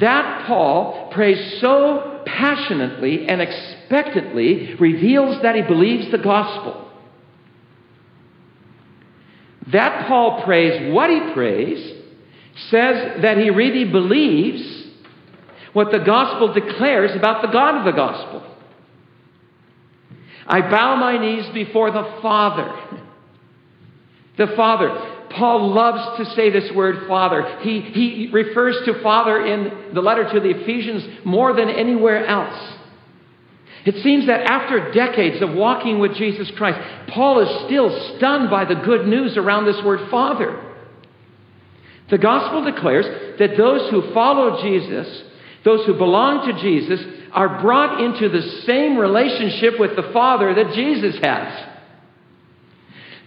That 0.00 0.46
Paul 0.46 1.10
prays 1.12 1.60
so 1.60 2.11
passionately 2.26 3.28
and 3.28 3.40
expectantly 3.40 4.74
reveals 4.74 5.42
that 5.42 5.54
he 5.54 5.62
believes 5.62 6.10
the 6.10 6.18
gospel. 6.18 6.90
That 9.72 10.08
Paul 10.08 10.42
prays 10.44 10.92
what 10.92 11.10
he 11.10 11.32
prays 11.32 11.98
says 12.70 13.22
that 13.22 13.38
he 13.38 13.50
really 13.50 13.90
believes 13.90 14.62
what 15.72 15.90
the 15.90 16.00
gospel 16.00 16.52
declares 16.52 17.16
about 17.16 17.42
the 17.42 17.48
God 17.48 17.78
of 17.78 17.84
the 17.84 17.92
gospel. 17.92 18.48
I 20.46 20.60
bow 20.60 20.96
my 20.96 21.18
knees 21.18 21.46
before 21.54 21.90
the 21.90 22.18
Father. 22.20 23.00
The 24.36 24.48
Father. 24.56 25.11
Paul 25.36 25.72
loves 25.72 26.18
to 26.18 26.34
say 26.34 26.50
this 26.50 26.70
word 26.72 27.06
Father. 27.08 27.58
He, 27.60 27.80
he 27.80 28.30
refers 28.32 28.76
to 28.86 29.02
Father 29.02 29.44
in 29.44 29.94
the 29.94 30.00
letter 30.00 30.30
to 30.32 30.40
the 30.40 30.50
Ephesians 30.50 31.24
more 31.24 31.54
than 31.54 31.68
anywhere 31.68 32.26
else. 32.26 32.78
It 33.84 34.02
seems 34.02 34.26
that 34.26 34.42
after 34.42 34.92
decades 34.92 35.42
of 35.42 35.54
walking 35.54 35.98
with 35.98 36.14
Jesus 36.14 36.50
Christ, 36.56 36.78
Paul 37.08 37.40
is 37.40 37.66
still 37.66 38.16
stunned 38.16 38.48
by 38.48 38.64
the 38.64 38.76
good 38.76 39.06
news 39.06 39.36
around 39.36 39.66
this 39.66 39.82
word 39.84 40.08
Father. 40.10 40.70
The 42.08 42.18
gospel 42.18 42.64
declares 42.64 43.06
that 43.38 43.56
those 43.56 43.90
who 43.90 44.12
follow 44.12 44.62
Jesus, 44.62 45.22
those 45.64 45.84
who 45.86 45.94
belong 45.94 46.46
to 46.46 46.60
Jesus, 46.60 47.00
are 47.32 47.60
brought 47.60 48.00
into 48.00 48.28
the 48.28 48.42
same 48.66 48.96
relationship 48.96 49.80
with 49.80 49.96
the 49.96 50.10
Father 50.12 50.54
that 50.54 50.74
Jesus 50.74 51.18
has. 51.22 51.71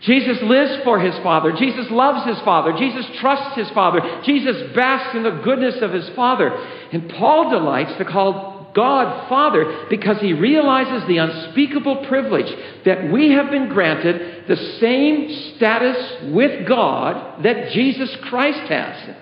Jesus 0.05 0.38
lives 0.43 0.83
for 0.83 1.00
his 1.00 1.15
Father. 1.24 1.51
Jesus 1.51 1.89
loves 1.89 2.27
his 2.27 2.39
Father. 2.45 2.74
Jesus 2.77 3.05
trusts 3.19 3.55
his 3.55 3.69
Father. 3.71 4.21
Jesus 4.24 4.74
basks 4.75 5.15
in 5.15 5.24
the 5.24 5.41
goodness 5.43 5.81
of 5.81 5.91
his 5.91 6.07
Father. 6.09 6.50
And 6.91 7.09
Paul 7.09 7.50
delights 7.50 7.97
to 7.97 8.05
call 8.05 8.71
God 8.75 9.27
Father 9.29 9.88
because 9.89 10.19
he 10.19 10.33
realizes 10.33 11.07
the 11.07 11.17
unspeakable 11.17 12.05
privilege 12.05 12.53
that 12.85 13.12
we 13.12 13.31
have 13.31 13.50
been 13.50 13.69
granted 13.69 14.47
the 14.47 14.57
same 14.79 15.55
status 15.55 15.97
with 16.33 16.67
God 16.67 17.43
that 17.43 17.71
Jesus 17.71 18.15
Christ 18.24 18.69
has. 18.69 19.15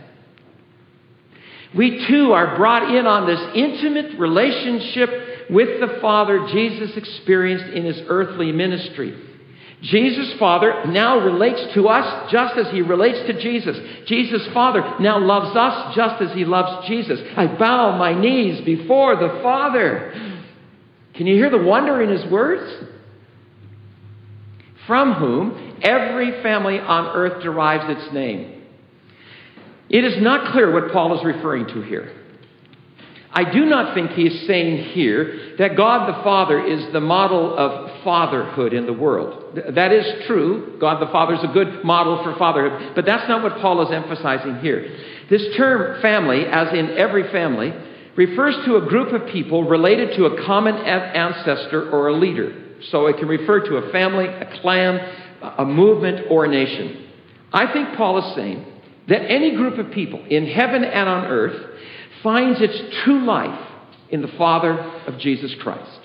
We 1.75 2.05
too 2.07 2.33
are 2.33 2.57
brought 2.57 2.93
in 2.93 3.07
on 3.07 3.25
this 3.25 3.39
intimate 3.55 4.19
relationship 4.19 5.49
with 5.49 5.79
the 5.79 5.99
Father 6.01 6.47
Jesus 6.51 6.97
experienced 6.97 7.73
in 7.73 7.85
his 7.85 8.01
earthly 8.07 8.51
ministry. 8.51 9.32
Jesus' 9.83 10.33
Father 10.39 10.85
now 10.87 11.19
relates 11.19 11.73
to 11.73 11.89
us 11.89 12.31
just 12.31 12.57
as 12.57 12.71
he 12.71 12.81
relates 12.81 13.19
to 13.27 13.39
Jesus. 13.39 13.77
Jesus' 14.07 14.47
Father 14.53 14.81
now 15.01 15.19
loves 15.19 15.55
us 15.57 15.93
just 15.93 16.21
as 16.21 16.33
he 16.33 16.45
loves 16.45 16.87
Jesus. 16.87 17.19
I 17.35 17.47
bow 17.47 17.97
my 17.97 18.17
knees 18.17 18.63
before 18.63 19.17
the 19.17 19.39
Father. 19.43 20.13
Can 21.15 21.27
you 21.27 21.35
hear 21.35 21.49
the 21.49 21.61
wonder 21.61 22.01
in 22.01 22.09
his 22.09 22.31
words? 22.31 22.85
From 24.87 25.13
whom 25.13 25.77
every 25.81 26.41
family 26.41 26.79
on 26.79 27.15
earth 27.15 27.43
derives 27.43 27.85
its 27.89 28.13
name. 28.13 28.61
It 29.89 30.05
is 30.05 30.21
not 30.23 30.53
clear 30.53 30.71
what 30.71 30.93
Paul 30.93 31.19
is 31.19 31.25
referring 31.25 31.67
to 31.67 31.81
here. 31.81 32.13
I 33.35 33.51
do 33.51 33.65
not 33.65 33.95
think 33.95 34.11
he 34.11 34.27
is 34.27 34.47
saying 34.47 34.91
here 34.91 35.55
that 35.57 35.75
God 35.75 36.07
the 36.07 36.23
Father 36.23 36.63
is 36.63 36.93
the 36.93 37.01
model 37.01 37.57
of 37.57 38.03
fatherhood 38.03 38.73
in 38.73 38.85
the 38.85 38.93
world. 38.93 39.59
That 39.73 39.91
is 39.91 40.27
true. 40.27 40.77
God 40.79 41.01
the 41.01 41.11
Father 41.11 41.33
is 41.33 41.43
a 41.43 41.47
good 41.47 41.83
model 41.83 42.23
for 42.23 42.37
fatherhood. 42.37 42.93
But 42.93 43.05
that's 43.05 43.27
not 43.27 43.41
what 43.41 43.59
Paul 43.59 43.81
is 43.87 43.91
emphasizing 43.91 44.59
here. 44.59 44.97
This 45.31 45.55
term 45.57 45.99
family, 46.01 46.45
as 46.45 46.73
in 46.73 46.91
every 46.91 47.31
family, 47.31 47.73
refers 48.15 48.55
to 48.65 48.75
a 48.75 48.81
group 48.81 49.13
of 49.19 49.27
people 49.31 49.63
related 49.63 50.15
to 50.17 50.25
a 50.25 50.45
common 50.45 50.75
ancestor 50.75 51.89
or 51.89 52.09
a 52.09 52.13
leader. 52.13 52.53
So 52.91 53.07
it 53.07 53.17
can 53.17 53.27
refer 53.27 53.61
to 53.61 53.77
a 53.77 53.91
family, 53.91 54.25
a 54.25 54.59
clan, 54.61 54.99
a 55.57 55.65
movement, 55.65 56.27
or 56.29 56.45
a 56.45 56.47
nation. 56.47 57.07
I 57.51 57.71
think 57.73 57.95
Paul 57.97 58.19
is 58.19 58.35
saying 58.35 58.63
that 59.07 59.21
any 59.29 59.55
group 59.55 59.79
of 59.79 59.91
people 59.91 60.23
in 60.23 60.45
heaven 60.45 60.83
and 60.83 61.09
on 61.09 61.25
earth 61.25 61.71
finds 62.24 62.62
its 62.62 62.96
true 63.03 63.25
life 63.25 63.68
in 64.10 64.22
the 64.22 64.32
Father 64.38 64.80
of 64.80 65.20
Jesus 65.20 65.53
Christ. 65.62 66.00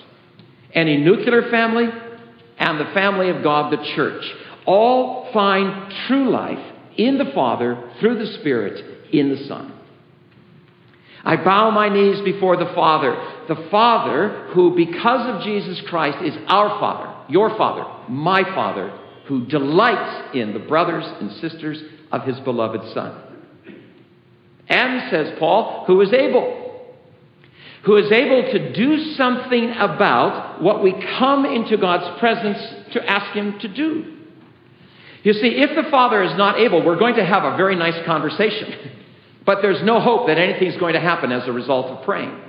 Any 0.73 0.97
nuclear 0.97 1.49
family 1.49 1.87
and 2.57 2.79
the 2.79 2.93
family 2.93 3.29
of 3.29 3.41
God, 3.41 3.71
the 3.71 3.83
church, 3.95 4.23
all 4.65 5.31
find 5.33 5.91
true 6.07 6.29
life 6.29 6.75
in 6.97 7.17
the 7.17 7.31
Father 7.33 7.91
through 7.99 8.19
the 8.19 8.33
Spirit 8.39 9.13
in 9.13 9.29
the 9.29 9.47
Son. 9.47 9.73
I 11.23 11.37
bow 11.37 11.71
my 11.71 11.89
knees 11.89 12.21
before 12.21 12.57
the 12.57 12.71
Father, 12.75 13.15
the 13.47 13.67
Father 13.69 14.49
who, 14.53 14.75
because 14.75 15.35
of 15.35 15.43
Jesus 15.43 15.81
Christ, 15.87 16.17
is 16.23 16.33
our 16.47 16.79
Father, 16.79 17.31
your 17.31 17.57
Father, 17.57 17.85
my 18.09 18.43
Father, 18.43 18.97
who 19.27 19.45
delights 19.45 20.35
in 20.35 20.53
the 20.53 20.59
brothers 20.59 21.05
and 21.19 21.31
sisters 21.33 21.81
of 22.11 22.23
his 22.23 22.39
beloved 22.41 22.93
Son. 22.93 23.28
And, 24.69 25.09
says 25.09 25.37
Paul, 25.39 25.85
who 25.87 25.99
is 26.01 26.13
able. 26.13 26.55
Who 27.83 27.95
is 27.97 28.11
able 28.11 28.51
to 28.51 28.73
do 28.73 29.13
something 29.15 29.71
about 29.71 30.61
what 30.61 30.83
we 30.83 30.93
come 31.17 31.45
into 31.45 31.77
God's 31.77 32.19
presence 32.19 32.57
to 32.93 33.09
ask 33.09 33.35
Him 33.35 33.57
to 33.59 33.67
do. 33.67 34.17
You 35.23 35.33
see, 35.33 35.47
if 35.47 35.75
the 35.75 35.89
Father 35.89 36.23
is 36.23 36.37
not 36.37 36.59
able, 36.59 36.85
we're 36.85 36.99
going 36.99 37.15
to 37.15 37.25
have 37.25 37.43
a 37.43 37.57
very 37.57 37.75
nice 37.75 38.05
conversation. 38.05 38.95
But 39.45 39.63
there's 39.63 39.81
no 39.81 39.99
hope 39.99 40.27
that 40.27 40.37
anything's 40.37 40.77
going 40.77 40.93
to 40.93 40.99
happen 40.99 41.31
as 41.31 41.47
a 41.47 41.51
result 41.51 41.87
of 41.87 42.05
praying. 42.05 42.39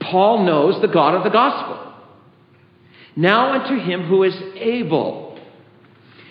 Paul 0.00 0.44
knows 0.44 0.80
the 0.82 0.88
God 0.88 1.14
of 1.14 1.22
the 1.22 1.30
gospel. 1.30 1.94
Now 3.14 3.60
unto 3.60 3.78
him 3.78 4.08
who 4.08 4.24
is 4.24 4.34
able. 4.56 5.38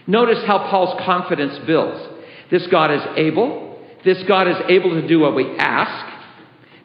Notice 0.06 0.44
how 0.46 0.70
Paul's 0.70 1.00
confidence 1.06 1.60
builds. 1.66 2.06
This 2.52 2.68
God 2.68 2.92
is 2.92 3.02
able, 3.16 3.63
this 4.04 4.22
God 4.28 4.48
is 4.48 4.58
able 4.70 5.02
to 5.02 5.08
do 5.08 5.20
what 5.20 5.36
we 5.36 5.56
ask. 5.58 6.12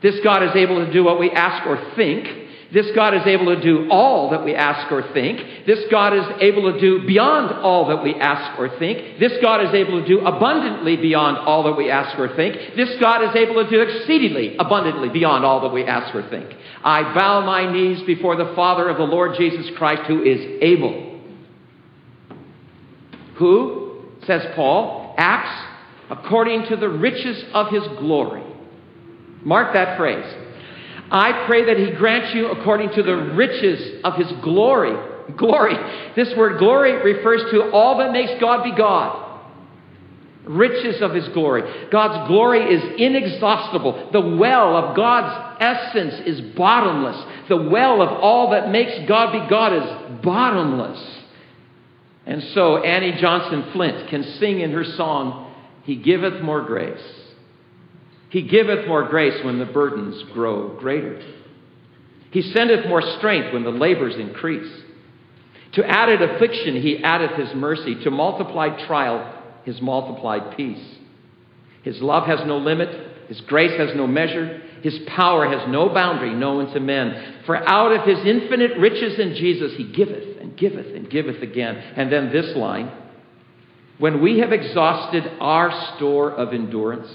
This 0.03 0.21
God 0.23 0.43
is 0.45 0.55
able 0.55 0.85
to 0.85 0.93
do 0.93 1.05
what 1.05 1.19
we 1.19 1.31
ask 1.31 1.67
or 1.67 1.95
think. 1.97 2.47
This 2.73 2.87
God 2.95 3.15
is 3.15 3.23
able 3.27 3.55
to 3.57 3.63
do 3.63 3.91
all 3.91 4.31
that 4.31 4.45
we 4.45 4.55
ask 4.55 4.93
or 4.93 5.03
think. 5.15 5.67
This 5.67 5.81
God 5.91 6.13
is 6.13 6.25
able 6.41 6.71
to 6.73 6.79
do 6.79 7.07
beyond 7.07 7.51
all 7.65 7.89
that 7.89 8.03
we 8.03 8.15
ask 8.15 8.59
or 8.59 8.79
think. 8.79 9.19
This 9.19 9.33
God 9.41 9.67
is 9.67 9.75
able 9.75 10.03
to 10.03 10.07
do 10.07 10.21
abundantly 10.21 10.97
beyond 10.97 11.39
all 11.39 11.63
that 11.65 11.77
we 11.77 11.91
ask 11.91 12.19
or 12.19 12.37
think. 12.37 12.77
This 12.77 12.91
God 13.01 13.25
is 13.25 13.35
able 13.35 13.65
to 13.65 13.71
do 13.71 13.81
exceedingly 13.81 14.57
abundantly 14.59 15.09
beyond 15.09 15.47
all 15.47 15.63
that 15.63 15.73
we 15.73 15.85
ask 15.85 16.15
or 16.15 16.29
think. 16.29 16.55
I 16.85 17.15
bow 17.15 17.41
my 17.41 17.73
knees 17.73 18.03
before 18.07 18.37
the 18.37 18.53
Father 18.55 18.89
of 18.89 18.99
the 18.99 19.05
Lord 19.05 19.37
Jesus 19.39 19.71
Christ, 19.79 20.03
who 20.07 20.23
is 20.23 20.61
able. 20.61 21.21
Who, 23.37 24.03
says 24.27 24.43
Paul, 24.55 25.15
acts 25.17 25.68
according 26.11 26.67
to 26.67 26.77
the 26.77 26.89
riches 26.89 27.45
of 27.53 27.69
his 27.69 27.83
glory. 27.99 28.43
Mark 29.45 29.73
that 29.75 29.97
phrase. 29.97 30.25
I 31.11 31.47
pray 31.47 31.65
that 31.67 31.79
he 31.79 31.93
grants 31.93 32.35
you 32.35 32.49
according 32.51 32.91
to 32.91 33.03
the 33.03 33.17
riches 33.35 34.03
of 34.05 34.15
his 34.15 34.31
glory. 34.43 34.97
Glory. 35.37 35.75
This 36.17 36.35
word 36.37 36.59
glory 36.59 36.93
refers 37.03 37.51
to 37.51 37.71
all 37.71 37.99
that 37.99 38.13
makes 38.13 38.33
God 38.41 38.65
be 38.65 38.73
God. 38.77 39.27
Riches 40.45 41.03
of 41.03 41.13
his 41.15 41.29
glory. 41.29 41.63
God's 41.91 42.27
glory 42.29 42.75
is 42.75 42.83
inexhaustible. 42.99 44.11
The 44.13 44.37
well 44.37 44.77
of 44.77 44.97
God's 44.97 45.57
essence 45.61 46.15
is 46.27 46.41
bottomless. 46.57 47.23
The 47.49 47.69
well 47.69 48.01
of 48.01 48.09
all 48.09 48.51
that 48.53 48.71
makes 48.71 49.07
God 49.07 49.33
be 49.33 49.49
God 49.49 49.75
is 49.75 50.23
bottomless. 50.23 51.19
And 52.25 52.43
so 52.55 52.79
Annie 52.79 53.19
Johnson 53.21 53.71
Flint 53.73 54.09
can 54.09 54.23
sing 54.39 54.61
in 54.61 54.73
her 54.73 54.85
song, 54.85 55.48
He 55.89 55.97
giveth 55.97 56.43
more 56.43 56.61
grace. 56.61 57.01
He 58.29 58.43
giveth 58.43 58.87
more 58.87 59.09
grace 59.09 59.43
when 59.43 59.59
the 59.59 59.65
burdens 59.65 60.23
grow 60.35 60.79
greater. 60.79 61.19
He 62.31 62.43
sendeth 62.43 62.87
more 62.87 63.01
strength 63.01 63.55
when 63.55 63.65
the 63.65 63.71
labors 63.71 64.15
increase. 64.17 64.71
To 65.73 65.87
added 65.89 66.21
affliction, 66.21 66.83
he 66.83 67.03
addeth 67.03 67.39
his 67.39 67.55
mercy. 67.55 67.95
To 68.05 68.11
multiplied 68.11 68.87
trial, 68.87 69.35
his 69.65 69.81
multiplied 69.81 70.59
peace. 70.59 70.99
His 71.85 72.03
love 72.03 72.27
has 72.27 72.41
no 72.47 72.59
limit. 72.59 73.29
His 73.29 73.41
grace 73.41 73.79
has 73.79 73.97
no 73.97 74.07
measure. 74.07 74.61
His 74.83 74.99
power 75.17 75.49
has 75.49 75.71
no 75.71 75.89
boundary 75.89 76.35
known 76.35 76.71
to 76.75 76.81
men. 76.81 77.37
For 77.47 77.57
out 77.57 77.93
of 77.93 78.07
his 78.07 78.27
infinite 78.27 78.77
riches 78.77 79.19
in 79.19 79.35
Jesus, 79.37 79.73
he 79.79 79.91
giveth 79.91 80.39
and 80.39 80.55
giveth 80.55 80.95
and 80.95 81.09
giveth 81.09 81.41
again. 81.41 81.77
And 81.97 82.13
then 82.13 82.31
this 82.31 82.55
line 82.55 82.93
When 83.99 84.23
we 84.23 84.39
have 84.39 84.53
exhausted 84.53 85.25
our 85.41 85.97
store 85.97 86.33
of 86.33 86.53
endurance, 86.53 87.09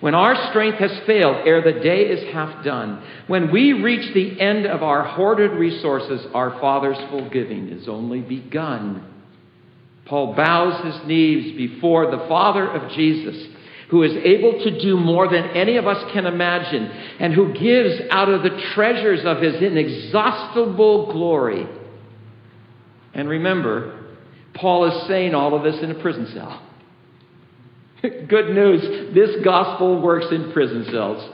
when 0.00 0.14
our 0.14 0.50
strength 0.50 0.78
has 0.78 0.92
failed 1.06 1.46
ere 1.46 1.62
the 1.62 1.80
day 1.80 2.02
is 2.02 2.32
half 2.32 2.64
done, 2.64 3.02
when 3.26 3.50
we 3.50 3.72
reach 3.72 4.12
the 4.14 4.40
end 4.40 4.66
of 4.66 4.82
our 4.82 5.02
hoarded 5.02 5.52
resources, 5.52 6.26
our 6.34 6.58
Father's 6.60 6.98
full 7.10 7.28
giving 7.30 7.68
is 7.68 7.88
only 7.88 8.20
begun. 8.20 9.04
Paul 10.04 10.34
bows 10.34 10.84
his 10.84 11.06
knees 11.06 11.56
before 11.56 12.10
the 12.10 12.26
Father 12.28 12.70
of 12.70 12.92
Jesus, 12.92 13.36
who 13.88 14.02
is 14.02 14.12
able 14.12 14.52
to 14.64 14.80
do 14.80 14.98
more 14.98 15.28
than 15.28 15.44
any 15.50 15.76
of 15.76 15.86
us 15.86 16.12
can 16.12 16.26
imagine, 16.26 16.84
and 17.18 17.32
who 17.32 17.54
gives 17.54 18.00
out 18.10 18.28
of 18.28 18.42
the 18.42 18.60
treasures 18.74 19.24
of 19.24 19.40
his 19.40 19.54
inexhaustible 19.62 21.12
glory. 21.12 21.66
And 23.14 23.28
remember, 23.28 24.05
Paul 24.56 24.86
is 24.86 25.06
saying 25.06 25.34
all 25.34 25.54
of 25.54 25.62
this 25.62 25.82
in 25.82 25.90
a 25.90 25.94
prison 25.94 26.30
cell. 26.34 26.62
Good 28.02 28.54
news 28.54 29.14
this 29.14 29.44
gospel 29.44 30.00
works 30.00 30.26
in 30.30 30.52
prison 30.52 30.86
cells. 30.90 31.32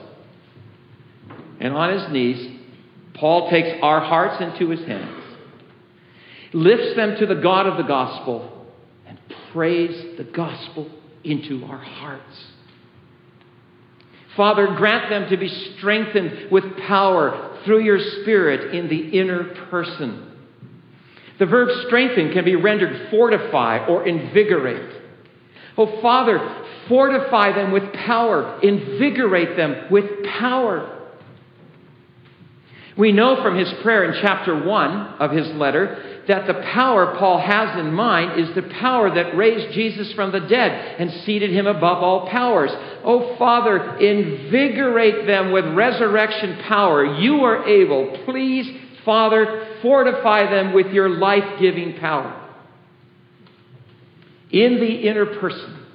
And 1.61 1.75
on 1.75 1.99
his 1.99 2.13
knees, 2.13 2.59
Paul 3.15 3.51
takes 3.51 3.79
our 3.83 4.01
hearts 4.01 4.43
into 4.43 4.71
his 4.71 4.85
hands, 4.87 5.23
lifts 6.53 6.97
them 6.97 7.17
to 7.21 7.27
the 7.27 7.37
God 7.37 7.67
of 7.67 7.77
the 7.77 7.85
gospel, 7.85 8.67
and 9.07 9.19
prays 9.53 10.17
the 10.17 10.25
gospel 10.25 10.91
into 11.23 11.65
our 11.65 11.79
hearts. 11.79 12.47
Father, 14.37 14.67
grant 14.77 15.11
them 15.11 15.29
to 15.31 15.37
be 15.37 15.49
strengthened 15.77 16.51
with 16.51 16.65
power 16.79 17.61
through 17.65 17.85
your 17.85 18.01
Spirit 18.23 18.75
in 18.75 18.89
the 18.89 19.21
inner 19.21 19.55
person. 19.71 20.32
The 21.39 21.47
verb 21.47 21.69
strengthen 21.87 22.33
can 22.33 22.45
be 22.45 22.57
rendered 22.57 23.11
fortify 23.11 23.87
or 23.87 24.07
invigorate. 24.07 25.01
Oh, 25.77 26.01
Father, 26.01 26.39
fortify 26.89 27.53
them 27.53 27.73
with 27.73 27.93
power, 27.93 28.61
invigorate 28.63 29.57
them 29.57 29.91
with 29.91 30.25
power. 30.25 30.99
We 32.97 33.13
know 33.13 33.43
from 33.43 33.57
his 33.57 33.73
prayer 33.83 34.05
in 34.05 34.21
chapter 34.21 34.67
1 34.67 34.93
of 35.19 35.31
his 35.31 35.49
letter 35.53 36.23
that 36.29 36.47
the 36.47 36.55
power 36.55 37.17
Paul 37.19 37.39
has 37.39 37.79
in 37.79 37.93
mind 37.93 38.39
is 38.39 38.55
the 38.55 38.63
power 38.81 39.13
that 39.13 39.37
raised 39.37 39.75
Jesus 39.75 40.13
from 40.13 40.31
the 40.31 40.41
dead 40.41 40.97
and 41.01 41.11
seated 41.25 41.51
him 41.51 41.67
above 41.67 42.03
all 42.03 42.29
powers. 42.29 42.71
Oh, 43.03 43.35
Father, 43.39 43.97
invigorate 43.97 45.27
them 45.27 45.53
with 45.53 45.65
resurrection 45.75 46.63
power. 46.69 47.19
You 47.19 47.45
are 47.45 47.67
able. 47.67 48.25
Please, 48.27 48.71
Father, 49.05 49.79
fortify 49.83 50.51
them 50.51 50.73
with 50.73 50.93
your 50.93 51.09
life 51.09 51.61
giving 51.61 51.99
power 51.99 52.39
in 54.51 54.79
the 54.79 55.09
inner 55.09 55.27
person, 55.41 55.87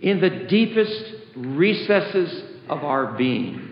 in 0.00 0.20
the 0.20 0.46
deepest 0.48 1.14
recesses 1.36 2.42
of 2.68 2.82
our 2.82 3.16
being. 3.16 3.68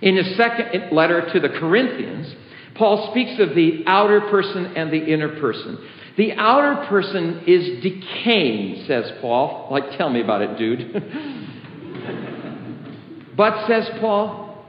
In 0.00 0.16
his 0.16 0.36
second 0.36 0.92
letter 0.92 1.30
to 1.32 1.40
the 1.40 1.48
Corinthians, 1.48 2.34
Paul 2.74 3.10
speaks 3.10 3.40
of 3.40 3.54
the 3.54 3.84
outer 3.86 4.20
person 4.22 4.76
and 4.76 4.92
the 4.92 5.04
inner 5.04 5.40
person. 5.40 5.78
The 6.16 6.32
outer 6.32 6.86
person 6.88 7.44
is 7.46 7.82
decaying, 7.82 8.86
says 8.86 9.12
Paul. 9.20 9.68
Like, 9.70 9.96
tell 9.96 10.10
me 10.10 10.20
about 10.20 10.42
it, 10.42 10.58
dude. 10.58 10.92
but, 13.36 13.66
says 13.66 13.88
Paul, 14.00 14.64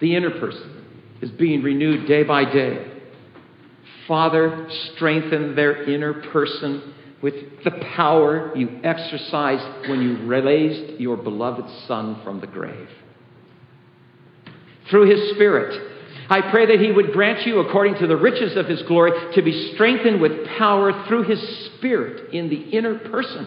the 0.00 0.16
inner 0.16 0.30
person 0.30 0.69
is 1.20 1.30
being 1.30 1.62
renewed 1.62 2.06
day 2.06 2.22
by 2.22 2.44
day. 2.44 2.86
Father, 4.08 4.68
strengthen 4.94 5.54
their 5.54 5.88
inner 5.88 6.14
person 6.32 6.94
with 7.22 7.34
the 7.64 7.70
power 7.94 8.56
you 8.56 8.80
exercised 8.82 9.88
when 9.88 10.00
you 10.00 10.26
raised 10.26 11.00
your 11.00 11.16
beloved 11.16 11.68
Son 11.86 12.20
from 12.24 12.40
the 12.40 12.46
grave. 12.46 12.88
Through 14.88 15.10
His 15.10 15.30
Spirit, 15.34 15.88
I 16.28 16.50
pray 16.50 16.66
that 16.66 16.80
He 16.80 16.90
would 16.90 17.12
grant 17.12 17.46
you, 17.46 17.60
according 17.60 17.96
to 17.96 18.06
the 18.06 18.16
riches 18.16 18.56
of 18.56 18.66
His 18.66 18.82
glory, 18.82 19.12
to 19.34 19.42
be 19.42 19.74
strengthened 19.74 20.20
with 20.20 20.46
power 20.58 21.06
through 21.06 21.24
His 21.24 21.40
Spirit 21.76 22.32
in 22.32 22.48
the 22.48 22.60
inner 22.70 22.98
person. 22.98 23.46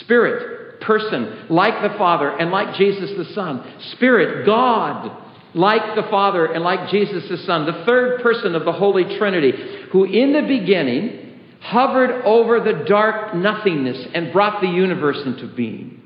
Spirit, 0.00 0.80
person, 0.80 1.46
like 1.50 1.82
the 1.82 1.96
Father 1.98 2.30
and 2.30 2.50
like 2.50 2.76
Jesus 2.76 3.10
the 3.16 3.32
Son. 3.34 3.64
Spirit, 3.92 4.46
God 4.46 5.29
like 5.54 5.94
the 5.96 6.08
Father 6.10 6.46
and 6.46 6.62
like 6.62 6.90
Jesus 6.90 7.28
the 7.28 7.38
Son, 7.38 7.66
the 7.66 7.84
third 7.86 8.22
person 8.22 8.54
of 8.54 8.64
the 8.64 8.72
Holy 8.72 9.18
Trinity, 9.18 9.52
who 9.90 10.04
in 10.04 10.32
the 10.32 10.42
beginning 10.42 11.38
hovered 11.60 12.22
over 12.24 12.60
the 12.60 12.84
dark 12.86 13.34
nothingness 13.34 14.06
and 14.14 14.32
brought 14.32 14.60
the 14.60 14.68
universe 14.68 15.18
into 15.24 15.46
being. 15.46 15.96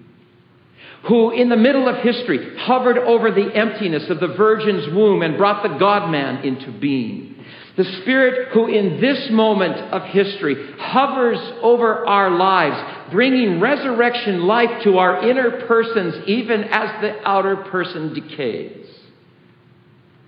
Who, 1.08 1.30
in 1.30 1.50
the 1.50 1.56
middle 1.56 1.86
of 1.86 2.02
history, 2.02 2.56
hovered 2.58 2.96
over 2.96 3.30
the 3.30 3.54
emptiness 3.54 4.08
of 4.08 4.20
the 4.20 4.34
Virgin's 4.34 4.92
womb 4.94 5.22
and 5.22 5.36
brought 5.36 5.62
the 5.62 5.76
God 5.78 6.10
man 6.10 6.44
into 6.44 6.72
being. 6.72 7.34
The 7.76 7.84
Spirit 8.02 8.52
who, 8.52 8.68
in 8.68 9.00
this 9.00 9.28
moment 9.30 9.76
of 9.92 10.02
history, 10.04 10.54
hovers 10.78 11.38
over 11.60 12.06
our 12.06 12.30
lives, 12.30 13.12
bringing 13.12 13.60
resurrection 13.60 14.44
life 14.44 14.82
to 14.84 14.96
our 14.98 15.28
inner 15.28 15.66
persons, 15.66 16.26
even 16.26 16.64
as 16.64 17.00
the 17.02 17.20
outer 17.28 17.56
person 17.56 18.14
decays. 18.14 18.83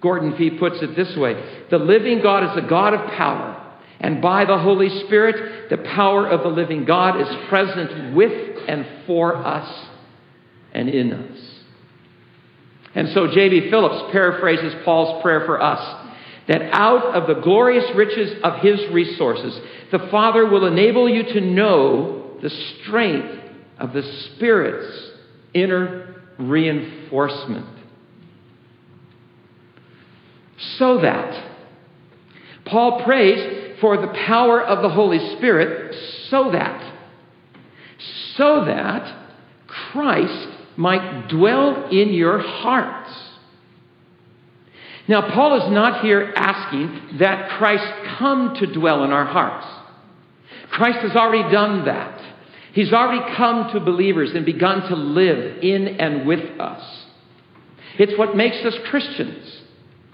Gordon 0.00 0.36
Fee 0.36 0.58
puts 0.58 0.76
it 0.82 0.94
this 0.94 1.16
way 1.16 1.34
The 1.70 1.78
living 1.78 2.20
God 2.22 2.44
is 2.44 2.64
a 2.64 2.68
God 2.68 2.94
of 2.94 3.10
power, 3.12 3.76
and 4.00 4.20
by 4.20 4.44
the 4.44 4.58
Holy 4.58 4.88
Spirit, 5.06 5.70
the 5.70 5.78
power 5.78 6.26
of 6.26 6.42
the 6.42 6.48
living 6.48 6.84
God 6.84 7.20
is 7.20 7.48
present 7.48 8.14
with 8.14 8.58
and 8.68 8.86
for 9.06 9.36
us 9.36 9.88
and 10.72 10.88
in 10.88 11.12
us. 11.12 11.38
And 12.94 13.08
so 13.10 13.26
J.B. 13.26 13.70
Phillips 13.70 14.10
paraphrases 14.12 14.74
Paul's 14.84 15.22
prayer 15.22 15.44
for 15.46 15.60
us 15.60 16.04
that 16.48 16.62
out 16.72 17.14
of 17.14 17.26
the 17.26 17.42
glorious 17.42 17.84
riches 17.94 18.38
of 18.42 18.60
his 18.60 18.80
resources, 18.92 19.58
the 19.90 20.08
Father 20.10 20.46
will 20.46 20.66
enable 20.66 21.08
you 21.08 21.22
to 21.22 21.40
know 21.40 22.38
the 22.40 22.50
strength 22.50 23.42
of 23.78 23.92
the 23.92 24.02
Spirit's 24.02 25.10
inner 25.52 26.14
reinforcement 26.38 27.75
so 30.78 31.00
that. 31.00 31.52
Paul 32.64 33.04
prays 33.04 33.78
for 33.80 33.96
the 33.96 34.08
power 34.26 34.60
of 34.62 34.82
the 34.82 34.88
Holy 34.88 35.36
Spirit 35.36 35.94
so 36.28 36.50
that. 36.52 36.94
So 38.36 38.64
that 38.64 39.26
Christ 39.66 40.48
might 40.76 41.28
dwell 41.28 41.88
in 41.90 42.12
your 42.12 42.38
hearts. 42.38 43.12
Now, 45.08 45.32
Paul 45.32 45.62
is 45.62 45.72
not 45.72 46.02
here 46.02 46.32
asking 46.34 47.18
that 47.18 47.58
Christ 47.58 47.84
come 48.18 48.56
to 48.56 48.66
dwell 48.72 49.04
in 49.04 49.12
our 49.12 49.24
hearts. 49.24 49.66
Christ 50.70 50.98
has 50.98 51.12
already 51.12 51.50
done 51.52 51.84
that. 51.84 52.20
He's 52.72 52.92
already 52.92 53.34
come 53.36 53.72
to 53.72 53.80
believers 53.80 54.32
and 54.34 54.44
begun 54.44 54.88
to 54.88 54.96
live 54.96 55.62
in 55.62 55.86
and 56.00 56.26
with 56.26 56.60
us. 56.60 57.06
It's 57.98 58.18
what 58.18 58.36
makes 58.36 58.56
us 58.56 58.74
Christians. 58.90 59.62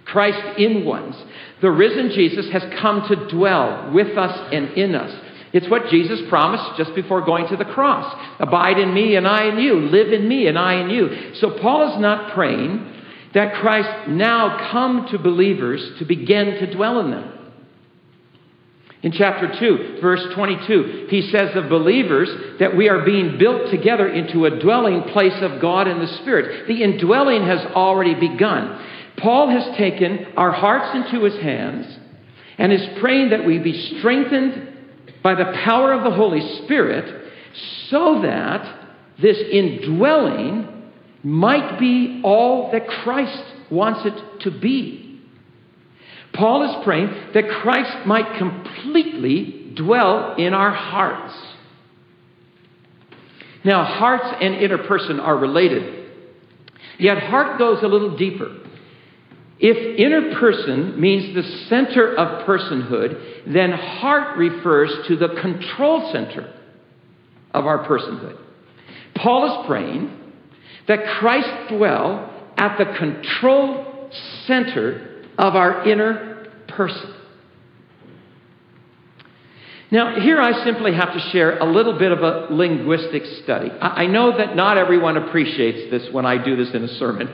Christ 0.04 0.58
in 0.58 0.84
ones. 0.84 1.14
The 1.60 1.70
risen 1.70 2.10
Jesus 2.10 2.50
has 2.50 2.62
come 2.80 3.06
to 3.08 3.28
dwell 3.28 3.92
with 3.92 4.16
us 4.18 4.50
and 4.52 4.70
in 4.70 4.94
us. 4.94 5.14
It's 5.52 5.68
what 5.68 5.88
Jesus 5.90 6.20
promised 6.28 6.78
just 6.78 6.94
before 6.94 7.24
going 7.24 7.46
to 7.48 7.56
the 7.56 7.64
cross. 7.64 8.14
Abide 8.40 8.78
in 8.78 8.94
me 8.94 9.16
and 9.16 9.28
I 9.28 9.48
in 9.48 9.58
you. 9.58 9.74
Live 9.74 10.12
in 10.12 10.26
me 10.26 10.46
and 10.46 10.58
I 10.58 10.80
in 10.80 10.90
you. 10.90 11.34
So 11.36 11.58
Paul 11.60 11.92
is 11.92 12.00
not 12.00 12.34
praying 12.34 12.88
that 13.34 13.54
Christ 13.60 14.08
now 14.08 14.70
come 14.70 15.08
to 15.10 15.18
believers 15.18 15.98
to 15.98 16.04
begin 16.04 16.58
to 16.60 16.74
dwell 16.74 17.00
in 17.00 17.10
them. 17.10 17.32
In 19.02 19.10
chapter 19.10 19.52
2, 19.58 19.98
verse 20.00 20.22
22, 20.34 21.06
he 21.08 21.22
says 21.32 21.56
of 21.56 21.68
believers 21.68 22.28
that 22.60 22.76
we 22.76 22.88
are 22.88 23.04
being 23.04 23.36
built 23.36 23.70
together 23.70 24.06
into 24.06 24.44
a 24.44 24.60
dwelling 24.60 25.02
place 25.12 25.42
of 25.42 25.60
God 25.60 25.88
in 25.88 25.98
the 25.98 26.18
Spirit. 26.20 26.68
The 26.68 26.84
indwelling 26.84 27.42
has 27.44 27.66
already 27.74 28.14
begun. 28.14 28.80
Paul 29.18 29.50
has 29.50 29.76
taken 29.76 30.26
our 30.36 30.52
hearts 30.52 30.96
into 30.96 31.24
his 31.24 31.40
hands 31.40 31.98
and 32.58 32.72
is 32.72 33.00
praying 33.00 33.30
that 33.30 33.46
we 33.46 33.58
be 33.58 33.98
strengthened 33.98 34.68
by 35.22 35.34
the 35.34 35.52
power 35.64 35.92
of 35.92 36.04
the 36.04 36.10
Holy 36.10 36.62
Spirit 36.64 37.30
so 37.88 38.22
that 38.22 38.88
this 39.20 39.38
indwelling 39.38 40.68
might 41.22 41.78
be 41.78 42.20
all 42.24 42.72
that 42.72 42.88
Christ 42.88 43.44
wants 43.70 44.00
it 44.04 44.40
to 44.40 44.50
be. 44.50 45.20
Paul 46.32 46.68
is 46.70 46.84
praying 46.84 47.08
that 47.34 47.48
Christ 47.48 48.06
might 48.06 48.38
completely 48.38 49.72
dwell 49.74 50.34
in 50.36 50.54
our 50.54 50.72
hearts. 50.72 51.34
Now, 53.64 53.84
hearts 53.84 54.36
and 54.40 54.54
inner 54.54 54.78
person 54.78 55.20
are 55.20 55.36
related, 55.36 56.10
yet 56.98 57.18
heart 57.22 57.58
goes 57.58 57.82
a 57.82 57.86
little 57.86 58.16
deeper. 58.16 58.58
If 59.64 59.96
inner 59.96 60.40
person 60.40 61.00
means 61.00 61.36
the 61.36 61.68
center 61.68 62.16
of 62.16 62.44
personhood, 62.44 63.52
then 63.54 63.70
heart 63.70 64.36
refers 64.36 64.90
to 65.06 65.14
the 65.14 65.28
control 65.40 66.10
center 66.12 66.52
of 67.54 67.64
our 67.64 67.86
personhood. 67.86 68.38
Paul 69.14 69.60
is 69.60 69.66
praying 69.68 70.18
that 70.88 71.04
Christ 71.20 71.68
dwell 71.68 72.28
at 72.58 72.76
the 72.76 72.86
control 72.98 74.10
center 74.46 75.24
of 75.38 75.54
our 75.54 75.88
inner 75.88 76.48
person. 76.66 77.14
Now, 79.92 80.18
here 80.18 80.40
I 80.40 80.64
simply 80.64 80.94
have 80.94 81.12
to 81.12 81.20
share 81.30 81.58
a 81.58 81.70
little 81.70 81.98
bit 81.98 82.10
of 82.10 82.20
a 82.20 82.48
linguistic 82.50 83.24
study. 83.44 83.70
I 83.70 84.06
know 84.06 84.38
that 84.38 84.56
not 84.56 84.78
everyone 84.78 85.18
appreciates 85.18 85.90
this 85.90 86.10
when 86.12 86.24
I 86.26 86.42
do 86.42 86.56
this 86.56 86.74
in 86.74 86.82
a 86.82 86.88
sermon. 86.88 87.28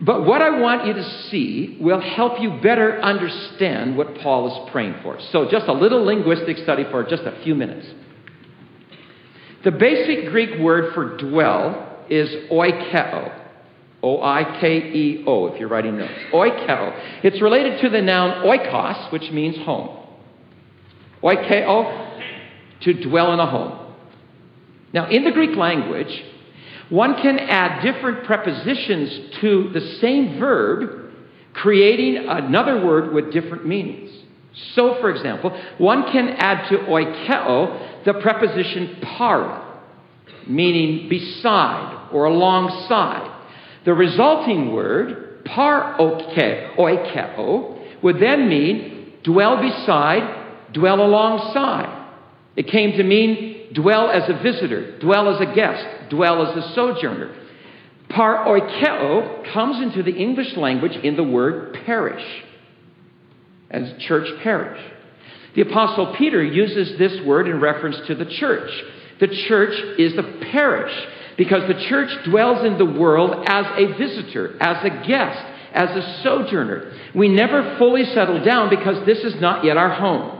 But 0.00 0.26
what 0.26 0.42
I 0.42 0.60
want 0.60 0.86
you 0.86 0.92
to 0.92 1.28
see 1.30 1.78
will 1.80 2.00
help 2.00 2.40
you 2.40 2.60
better 2.62 3.00
understand 3.00 3.96
what 3.96 4.16
Paul 4.16 4.48
is 4.48 4.70
praying 4.70 4.96
for. 5.02 5.18
So, 5.32 5.48
just 5.50 5.66
a 5.68 5.72
little 5.72 6.04
linguistic 6.04 6.58
study 6.58 6.84
for 6.90 7.02
just 7.04 7.22
a 7.22 7.40
few 7.42 7.54
minutes. 7.54 7.86
The 9.64 9.70
basic 9.70 10.30
Greek 10.30 10.60
word 10.60 10.92
for 10.94 11.16
dwell 11.16 12.04
is 12.10 12.28
oikeo. 12.50 13.42
O 14.02 14.22
I 14.22 14.58
K 14.60 14.76
E 14.76 15.24
O, 15.26 15.46
if 15.46 15.58
you're 15.58 15.68
writing 15.68 15.96
notes. 15.96 16.12
Oikeo. 16.32 17.24
It's 17.24 17.40
related 17.40 17.80
to 17.80 17.88
the 17.88 18.02
noun 18.02 18.44
oikos, 18.44 19.10
which 19.10 19.30
means 19.32 19.56
home. 19.64 19.96
Oikeo, 21.22 22.20
to 22.82 23.08
dwell 23.08 23.32
in 23.32 23.40
a 23.40 23.50
home. 23.50 23.94
Now, 24.92 25.08
in 25.08 25.24
the 25.24 25.32
Greek 25.32 25.56
language, 25.56 26.22
one 26.88 27.20
can 27.20 27.38
add 27.38 27.82
different 27.82 28.24
prepositions 28.24 29.36
to 29.40 29.70
the 29.72 29.80
same 30.00 30.38
verb, 30.38 31.12
creating 31.52 32.28
another 32.28 32.84
word 32.84 33.12
with 33.12 33.32
different 33.32 33.66
meanings. 33.66 34.10
So, 34.74 35.00
for 35.00 35.10
example, 35.10 35.50
one 35.78 36.04
can 36.12 36.28
add 36.28 36.68
to 36.68 36.78
oikeo 36.78 38.04
the 38.04 38.14
preposition 38.14 38.98
para, 39.02 39.80
meaning 40.46 41.08
beside 41.08 42.08
or 42.12 42.26
alongside. 42.26 43.32
The 43.84 43.92
resulting 43.92 44.72
word, 44.72 45.44
par 45.44 45.96
oikeo, 45.98 47.76
would 48.02 48.20
then 48.20 48.48
mean 48.48 49.12
dwell 49.24 49.60
beside, 49.60 50.72
dwell 50.72 51.00
alongside. 51.00 51.92
It 52.54 52.68
came 52.68 52.92
to 52.96 53.02
mean 53.02 53.55
dwell 53.76 54.10
as 54.10 54.28
a 54.28 54.42
visitor, 54.42 54.98
dwell 54.98 55.32
as 55.32 55.40
a 55.40 55.54
guest, 55.54 56.10
dwell 56.10 56.44
as 56.46 56.64
a 56.64 56.74
sojourner. 56.74 57.34
Par 58.08 58.46
oikeo 58.46 59.52
comes 59.52 59.82
into 59.82 60.02
the 60.02 60.16
English 60.16 60.56
language 60.56 60.96
in 61.04 61.16
the 61.16 61.22
word 61.22 61.76
parish, 61.86 62.24
as 63.70 63.92
church 64.00 64.28
parish. 64.42 64.80
The 65.54 65.62
Apostle 65.62 66.14
Peter 66.18 66.42
uses 66.42 66.98
this 66.98 67.24
word 67.24 67.48
in 67.48 67.60
reference 67.60 67.96
to 68.08 68.14
the 68.14 68.26
church. 68.26 68.70
The 69.20 69.28
church 69.48 69.98
is 69.98 70.14
the 70.14 70.46
parish 70.52 70.92
because 71.36 71.62
the 71.66 71.86
church 71.88 72.10
dwells 72.28 72.64
in 72.64 72.78
the 72.78 72.84
world 72.84 73.44
as 73.46 73.66
a 73.76 73.98
visitor, 73.98 74.56
as 74.60 74.84
a 74.84 75.06
guest, 75.06 75.44
as 75.72 75.90
a 75.90 76.22
sojourner. 76.22 76.92
We 77.14 77.28
never 77.28 77.76
fully 77.78 78.04
settle 78.04 78.44
down 78.44 78.70
because 78.70 79.04
this 79.06 79.18
is 79.18 79.40
not 79.40 79.64
yet 79.64 79.76
our 79.76 79.94
home. 79.94 80.35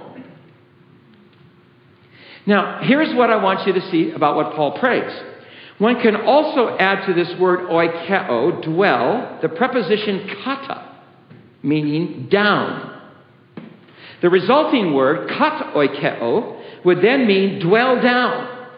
Now, 2.46 2.80
here's 2.82 3.14
what 3.14 3.30
I 3.30 3.42
want 3.42 3.66
you 3.66 3.72
to 3.72 3.90
see 3.90 4.12
about 4.12 4.36
what 4.36 4.54
Paul 4.54 4.78
prays. 4.78 5.12
One 5.78 6.00
can 6.00 6.16
also 6.16 6.76
add 6.78 7.06
to 7.06 7.12
this 7.12 7.38
word 7.38 7.68
oikeo, 7.68 8.62
dwell, 8.62 9.38
the 9.42 9.48
preposition 9.48 10.30
kata, 10.42 10.96
meaning 11.62 12.28
down. 12.30 13.02
The 14.22 14.30
resulting 14.30 14.94
word, 14.94 15.28
kat 15.28 15.74
oikeo, 15.74 16.84
would 16.84 17.02
then 17.02 17.26
mean 17.26 17.60
dwell 17.60 18.00
down, 18.00 18.68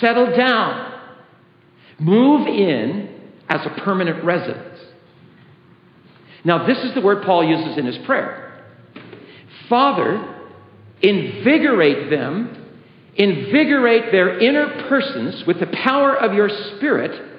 settle 0.00 0.34
down, 0.34 1.00
move 2.00 2.48
in 2.48 3.20
as 3.48 3.64
a 3.66 3.70
permanent 3.82 4.24
residence. 4.24 4.80
Now, 6.44 6.66
this 6.66 6.78
is 6.78 6.94
the 6.94 7.00
word 7.00 7.22
Paul 7.24 7.44
uses 7.44 7.78
in 7.78 7.86
his 7.86 7.98
prayer. 7.98 8.64
Father, 9.68 10.34
invigorate 11.00 12.10
them, 12.10 12.61
invigorate 13.16 14.10
their 14.12 14.38
inner 14.38 14.88
persons 14.88 15.44
with 15.46 15.60
the 15.60 15.66
power 15.66 16.14
of 16.16 16.34
your 16.34 16.48
Spirit, 16.76 17.30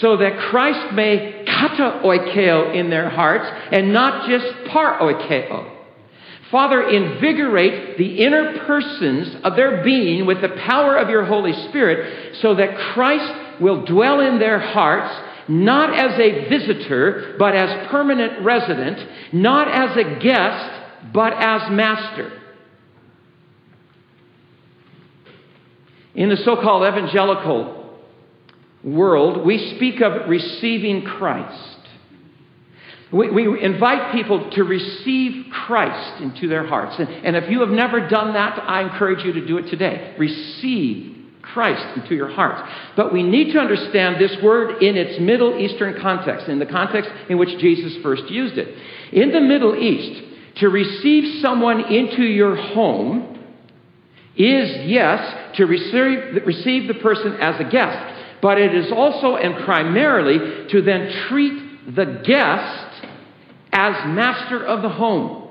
so 0.00 0.16
that 0.16 0.38
Christ 0.50 0.94
may 0.94 1.44
kata 1.46 2.00
oikeo 2.04 2.74
in 2.74 2.90
their 2.90 3.10
hearts 3.10 3.44
and 3.72 3.92
not 3.92 4.28
just 4.28 4.46
par 4.70 4.98
oikeo. 5.00 5.70
Father, 6.50 6.88
invigorate 6.88 7.98
the 7.98 8.24
inner 8.24 8.64
persons 8.66 9.36
of 9.44 9.56
their 9.56 9.82
being 9.82 10.26
with 10.26 10.40
the 10.40 10.50
power 10.66 10.96
of 10.96 11.08
your 11.08 11.24
Holy 11.24 11.52
Spirit 11.68 12.36
so 12.40 12.54
that 12.54 12.76
Christ 12.92 13.60
will 13.60 13.84
dwell 13.84 14.20
in 14.20 14.38
their 14.38 14.58
hearts 14.58 15.12
not 15.48 15.92
as 15.92 16.18
a 16.18 16.48
visitor, 16.48 17.36
but 17.38 17.54
as 17.54 17.88
permanent 17.88 18.44
resident, 18.44 18.98
not 19.32 19.68
as 19.68 19.96
a 19.96 20.18
guest, 20.20 21.12
but 21.12 21.32
as 21.34 21.70
master. 21.70 22.40
In 26.14 26.28
the 26.28 26.36
so 26.36 26.56
called 26.56 26.86
evangelical 26.86 27.98
world, 28.84 29.44
we 29.44 29.74
speak 29.76 30.00
of 30.00 30.28
receiving 30.28 31.04
Christ. 31.04 31.70
We, 33.12 33.30
we, 33.30 33.62
invite 33.62 34.12
people 34.12 34.50
to 34.52 34.64
receive 34.64 35.46
Christ 35.52 36.20
into 36.20 36.48
their 36.48 36.66
hearts. 36.66 36.96
And, 36.98 37.08
and 37.08 37.36
if 37.36 37.48
you 37.48 37.60
have 37.60 37.68
never 37.68 38.08
done 38.08 38.34
that, 38.34 38.58
I 38.58 38.82
encourage 38.82 39.24
you 39.24 39.32
to 39.34 39.46
do 39.46 39.58
it 39.58 39.70
today. 39.70 40.16
Receive 40.18 41.14
Christ 41.42 41.96
into 41.96 42.14
your 42.14 42.30
hearts. 42.30 42.68
But 42.96 43.12
we 43.12 43.22
need 43.22 43.52
to 43.52 43.60
understand 43.60 44.20
this 44.20 44.36
word 44.42 44.82
in 44.82 44.96
its 44.96 45.20
Middle 45.20 45.58
Eastern 45.58 46.00
context, 46.00 46.48
in 46.48 46.58
the 46.58 46.66
context 46.66 47.10
in 47.28 47.38
which 47.38 47.56
Jesus 47.58 47.96
first 48.02 48.28
used 48.30 48.58
it. 48.58 48.76
In 49.12 49.30
the 49.30 49.40
Middle 49.40 49.76
East, 49.76 50.22
to 50.56 50.68
receive 50.68 51.40
someone 51.40 51.92
into 51.92 52.24
your 52.24 52.56
home 52.56 53.33
is, 54.36 54.86
yes, 54.86 55.56
to 55.56 55.66
receive, 55.66 56.44
receive 56.44 56.88
the 56.88 56.94
person 56.94 57.34
as 57.34 57.60
a 57.60 57.64
guest, 57.64 58.40
but 58.42 58.58
it 58.58 58.74
is 58.74 58.90
also 58.92 59.36
and 59.36 59.64
primarily 59.64 60.68
to 60.70 60.82
then 60.82 61.10
treat 61.28 61.94
the 61.94 62.22
guest 62.24 63.06
as 63.72 63.94
master 64.06 64.64
of 64.64 64.82
the 64.82 64.88
home. 64.88 65.48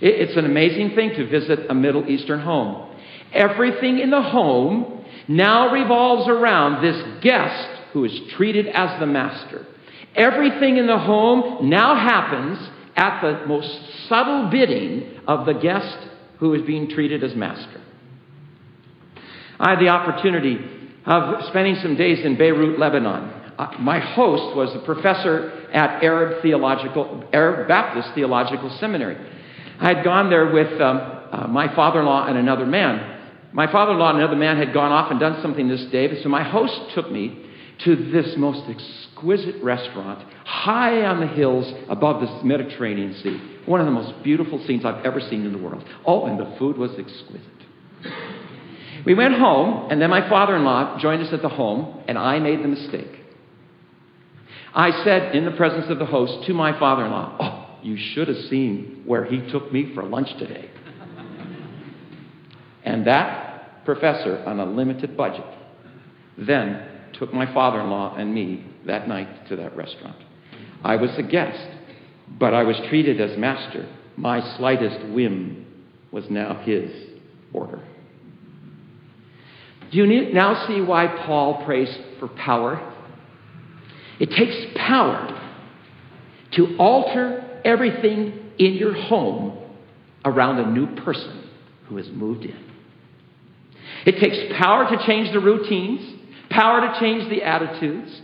It's 0.00 0.36
an 0.36 0.44
amazing 0.44 0.96
thing 0.96 1.10
to 1.10 1.28
visit 1.28 1.70
a 1.70 1.74
Middle 1.74 2.08
Eastern 2.08 2.40
home. 2.40 2.88
Everything 3.32 3.98
in 3.98 4.10
the 4.10 4.22
home 4.22 5.04
now 5.28 5.72
revolves 5.72 6.28
around 6.28 6.82
this 6.82 7.22
guest 7.22 7.68
who 7.92 8.04
is 8.04 8.20
treated 8.36 8.66
as 8.66 8.98
the 8.98 9.06
master. 9.06 9.66
Everything 10.14 10.76
in 10.76 10.86
the 10.86 10.98
home 10.98 11.70
now 11.70 11.94
happens 11.94 12.58
at 12.96 13.20
the 13.22 13.46
most 13.46 14.08
subtle 14.08 14.50
bidding 14.50 15.20
of 15.26 15.46
the 15.46 15.54
guest 15.54 15.96
who 16.42 16.54
is 16.54 16.62
being 16.62 16.88
treated 16.88 17.22
as 17.22 17.36
master. 17.36 17.80
I 19.60 19.70
had 19.70 19.78
the 19.78 19.90
opportunity 19.90 20.58
of 21.06 21.44
spending 21.44 21.76
some 21.76 21.94
days 21.94 22.18
in 22.24 22.36
Beirut, 22.36 22.80
Lebanon. 22.80 23.30
Uh, 23.56 23.76
my 23.78 24.00
host 24.00 24.56
was 24.56 24.74
a 24.74 24.84
professor 24.84 25.68
at 25.72 26.02
Arab 26.02 26.42
Theological, 26.42 27.22
Arab 27.32 27.68
Baptist 27.68 28.08
Theological 28.16 28.76
Seminary. 28.80 29.16
I 29.78 29.94
had 29.94 30.02
gone 30.02 30.30
there 30.30 30.52
with 30.52 30.80
um, 30.80 30.98
uh, 31.30 31.46
my 31.46 31.72
father-in-law 31.76 32.26
and 32.26 32.36
another 32.36 32.66
man. 32.66 33.20
My 33.52 33.70
father-in-law 33.70 34.10
and 34.10 34.18
another 34.18 34.34
man 34.34 34.56
had 34.56 34.74
gone 34.74 34.90
off 34.90 35.12
and 35.12 35.20
done 35.20 35.40
something 35.42 35.68
this 35.68 35.84
day, 35.92 36.20
so 36.24 36.28
my 36.28 36.42
host 36.42 36.74
took 36.92 37.08
me 37.08 37.46
to 37.84 37.94
this 38.10 38.34
most 38.36 38.68
exquisite 38.68 39.62
restaurant 39.62 40.28
high 40.44 41.02
on 41.02 41.20
the 41.20 41.28
hills 41.28 41.72
above 41.88 42.20
the 42.20 42.44
Mediterranean 42.44 43.14
Sea. 43.22 43.51
One 43.66 43.80
of 43.80 43.86
the 43.86 43.92
most 43.92 44.22
beautiful 44.22 44.64
scenes 44.66 44.84
I've 44.84 45.04
ever 45.04 45.20
seen 45.20 45.46
in 45.46 45.52
the 45.52 45.58
world. 45.58 45.84
Oh, 46.04 46.26
and 46.26 46.38
the 46.38 46.56
food 46.58 46.76
was 46.76 46.90
exquisite. 46.98 47.40
We 49.04 49.14
went 49.14 49.34
home, 49.34 49.90
and 49.90 50.00
then 50.00 50.10
my 50.10 50.28
father 50.28 50.56
in 50.56 50.64
law 50.64 50.98
joined 50.98 51.22
us 51.22 51.32
at 51.32 51.42
the 51.42 51.48
home, 51.48 52.02
and 52.06 52.16
I 52.18 52.38
made 52.38 52.62
the 52.62 52.68
mistake. 52.68 53.20
I 54.74 55.04
said 55.04 55.34
in 55.34 55.44
the 55.44 55.50
presence 55.52 55.86
of 55.90 55.98
the 55.98 56.06
host 56.06 56.46
to 56.46 56.54
my 56.54 56.78
father 56.78 57.04
in 57.04 57.10
law, 57.10 57.36
Oh, 57.40 57.78
You 57.82 57.96
should 57.96 58.28
have 58.28 58.36
seen 58.48 59.02
where 59.04 59.24
he 59.24 59.50
took 59.50 59.72
me 59.72 59.92
for 59.94 60.02
lunch 60.04 60.28
today. 60.38 60.70
and 62.84 63.06
that 63.06 63.84
professor, 63.84 64.42
on 64.46 64.60
a 64.60 64.64
limited 64.64 65.16
budget, 65.16 65.44
then 66.38 66.88
took 67.18 67.32
my 67.34 67.52
father 67.52 67.80
in 67.80 67.90
law 67.90 68.14
and 68.16 68.32
me 68.32 68.64
that 68.86 69.08
night 69.08 69.48
to 69.48 69.56
that 69.56 69.76
restaurant. 69.76 70.16
I 70.84 70.96
was 70.96 71.10
a 71.18 71.22
guest, 71.22 71.68
but 72.38 72.54
I 72.54 72.62
was 72.62 72.76
treated 72.88 73.20
as 73.20 73.38
master. 73.38 73.88
My 74.16 74.56
slightest 74.56 75.06
whim 75.08 75.66
was 76.10 76.24
now 76.28 76.62
his 76.64 76.90
order. 77.52 77.80
Do 79.90 79.98
you 79.98 80.32
now 80.32 80.66
see 80.66 80.80
why 80.80 81.06
Paul 81.26 81.64
prays 81.64 81.94
for 82.18 82.28
power? 82.28 82.92
It 84.18 84.30
takes 84.30 84.56
power 84.76 85.38
to 86.52 86.76
alter 86.78 87.60
everything 87.64 88.50
in 88.58 88.74
your 88.74 88.94
home 88.94 89.58
around 90.24 90.58
a 90.60 90.70
new 90.70 90.94
person 91.02 91.48
who 91.88 91.96
has 91.96 92.08
moved 92.10 92.44
in. 92.44 92.70
It 94.06 94.20
takes 94.20 94.58
power 94.58 94.88
to 94.88 95.06
change 95.06 95.32
the 95.32 95.40
routines, 95.40 96.00
power 96.50 96.80
to 96.80 97.00
change 97.00 97.28
the 97.28 97.42
attitudes, 97.42 98.20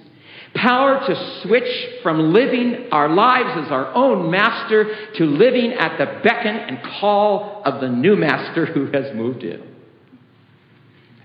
power 0.63 1.01
to 1.07 1.43
switch 1.43 2.03
from 2.03 2.33
living 2.33 2.89
our 2.93 3.09
lives 3.09 3.65
as 3.65 3.73
our 3.73 3.95
own 3.95 4.31
master 4.31 5.13
to 5.15 5.25
living 5.25 5.73
at 5.73 5.99
the 5.99 6.21
beckon 6.23 6.57
and 6.57 6.83
call 7.01 7.63
of 7.65 7.81
the 7.81 7.89
new 7.89 8.17
master 8.17 8.67
who 8.67 8.87
has 8.93 9.15
moved 9.15 9.43
in. 9.43 9.63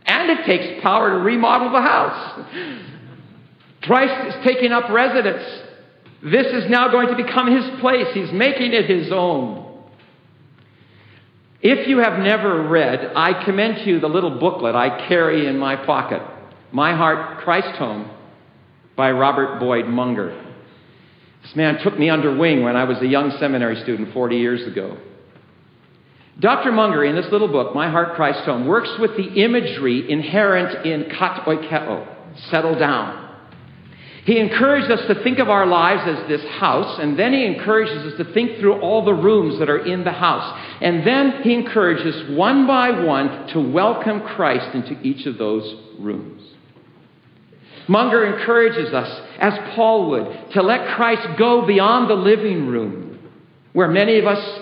And 0.05 0.29
it 0.29 0.45
takes 0.45 0.83
power 0.83 1.11
to 1.11 1.17
remodel 1.17 1.71
the 1.71 1.81
house. 1.81 2.45
Christ 3.81 4.35
is 4.35 4.45
taking 4.45 4.71
up 4.71 4.89
residence. 4.89 5.43
This 6.23 6.47
is 6.47 6.69
now 6.69 6.89
going 6.89 7.09
to 7.09 7.15
become 7.15 7.51
his 7.51 7.79
place. 7.81 8.07
He's 8.13 8.31
making 8.31 8.73
it 8.73 8.89
his 8.89 9.11
own. 9.11 9.61
If 11.61 11.87
you 11.87 11.99
have 11.99 12.19
never 12.19 12.67
read, 12.67 13.13
I 13.15 13.45
commend 13.45 13.87
you 13.87 13.99
the 13.99 14.07
little 14.07 14.39
booklet 14.39 14.75
I 14.75 15.07
carry 15.07 15.47
in 15.47 15.57
my 15.57 15.77
pocket 15.77 16.21
My 16.71 16.95
Heart, 16.95 17.43
Christ 17.43 17.77
Home 17.77 18.09
by 18.95 19.11
Robert 19.11 19.59
Boyd 19.59 19.85
Munger. 19.87 20.39
This 21.43 21.55
man 21.55 21.79
took 21.83 21.97
me 21.97 22.09
under 22.09 22.35
wing 22.35 22.63
when 22.63 22.75
I 22.75 22.85
was 22.85 22.97
a 23.01 23.07
young 23.07 23.35
seminary 23.39 23.81
student 23.81 24.13
40 24.13 24.37
years 24.37 24.65
ago. 24.65 24.97
Dr. 26.39 26.71
Munger, 26.71 27.03
in 27.03 27.15
this 27.15 27.31
little 27.31 27.47
book, 27.47 27.75
My 27.75 27.91
Heart, 27.91 28.15
Christ 28.15 28.39
Home, 28.45 28.65
works 28.65 28.89
with 28.99 29.15
the 29.17 29.43
imagery 29.43 30.11
inherent 30.11 30.85
in 30.85 31.09
kat 31.09 31.45
oikeo, 31.45 32.07
settle 32.49 32.77
down. 32.77 33.19
He 34.25 34.39
encouraged 34.39 34.89
us 34.89 35.05
to 35.07 35.21
think 35.21 35.39
of 35.39 35.49
our 35.49 35.65
lives 35.65 36.03
as 36.07 36.27
this 36.29 36.43
house, 36.57 36.97
and 36.99 37.19
then 37.19 37.33
he 37.33 37.45
encourages 37.45 38.13
us 38.13 38.17
to 38.17 38.33
think 38.33 38.57
through 38.59 38.79
all 38.79 39.03
the 39.03 39.13
rooms 39.13 39.59
that 39.59 39.69
are 39.69 39.85
in 39.85 40.05
the 40.05 40.13
house. 40.13 40.59
And 40.81 41.05
then 41.05 41.41
he 41.43 41.53
encourages 41.53 42.35
one 42.35 42.65
by 42.65 43.03
one 43.03 43.47
to 43.49 43.59
welcome 43.59 44.21
Christ 44.21 44.73
into 44.73 44.99
each 45.01 45.25
of 45.25 45.37
those 45.37 45.75
rooms. 45.99 46.41
Munger 47.87 48.25
encourages 48.25 48.93
us, 48.93 49.21
as 49.39 49.53
Paul 49.75 50.09
would, 50.11 50.51
to 50.53 50.61
let 50.61 50.95
Christ 50.95 51.37
go 51.37 51.65
beyond 51.65 52.09
the 52.09 52.15
living 52.15 52.67
room, 52.67 53.19
where 53.73 53.87
many 53.87 54.19
of 54.19 54.25
us 54.25 54.59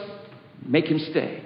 make 0.65 0.85
him 0.85 0.99
stay. 0.99 1.43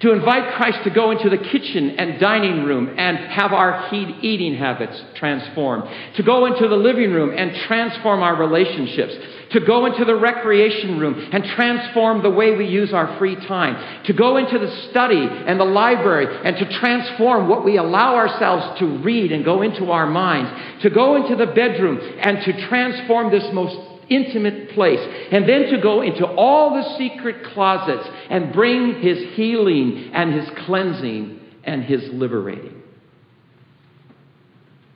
To 0.00 0.12
invite 0.12 0.54
Christ 0.54 0.84
to 0.84 0.90
go 0.90 1.10
into 1.10 1.28
the 1.28 1.38
kitchen 1.38 1.90
and 1.98 2.20
dining 2.20 2.64
room 2.64 2.94
and 2.96 3.18
have 3.18 3.52
our 3.52 3.92
eating 3.92 4.54
habits 4.54 5.02
transformed, 5.16 5.84
to 6.16 6.22
go 6.22 6.46
into 6.46 6.68
the 6.68 6.76
living 6.76 7.10
room 7.12 7.36
and 7.36 7.52
transform 7.66 8.22
our 8.22 8.36
relationships, 8.36 9.14
to 9.50 9.60
go 9.60 9.86
into 9.86 10.04
the 10.04 10.14
recreation 10.14 10.98
room 10.98 11.28
and 11.32 11.44
transform 11.56 12.22
the 12.22 12.30
way 12.30 12.54
we 12.54 12.66
use 12.66 12.92
our 12.92 13.18
free 13.18 13.34
time, 13.46 14.04
to 14.04 14.12
go 14.12 14.36
into 14.36 14.58
the 14.58 14.70
study 14.90 15.26
and 15.46 15.58
the 15.58 15.64
library 15.64 16.26
and 16.44 16.56
to 16.56 16.78
transform 16.78 17.48
what 17.48 17.64
we 17.64 17.76
allow 17.76 18.16
ourselves 18.16 18.78
to 18.78 18.98
read 18.98 19.32
and 19.32 19.44
go 19.44 19.62
into 19.62 19.90
our 19.90 20.06
minds, 20.06 20.82
to 20.82 20.90
go 20.90 21.16
into 21.16 21.36
the 21.36 21.52
bedroom 21.52 21.98
and 22.20 22.42
to 22.44 22.68
transform 22.68 23.30
this 23.30 23.46
most 23.52 23.76
intimate 24.08 24.70
place, 24.70 25.00
and 25.30 25.48
then 25.48 25.70
to 25.70 25.80
go 25.82 26.00
into 26.00 26.26
all 26.26 26.74
the 26.74 26.96
secret 26.96 27.44
closets 27.52 28.08
and 28.30 28.52
bring 28.52 29.02
his 29.02 29.34
healing 29.34 30.10
and 30.14 30.32
his 30.32 30.48
cleansing 30.64 31.38
and 31.64 31.84
his 31.84 32.02
liberating. 32.12 32.82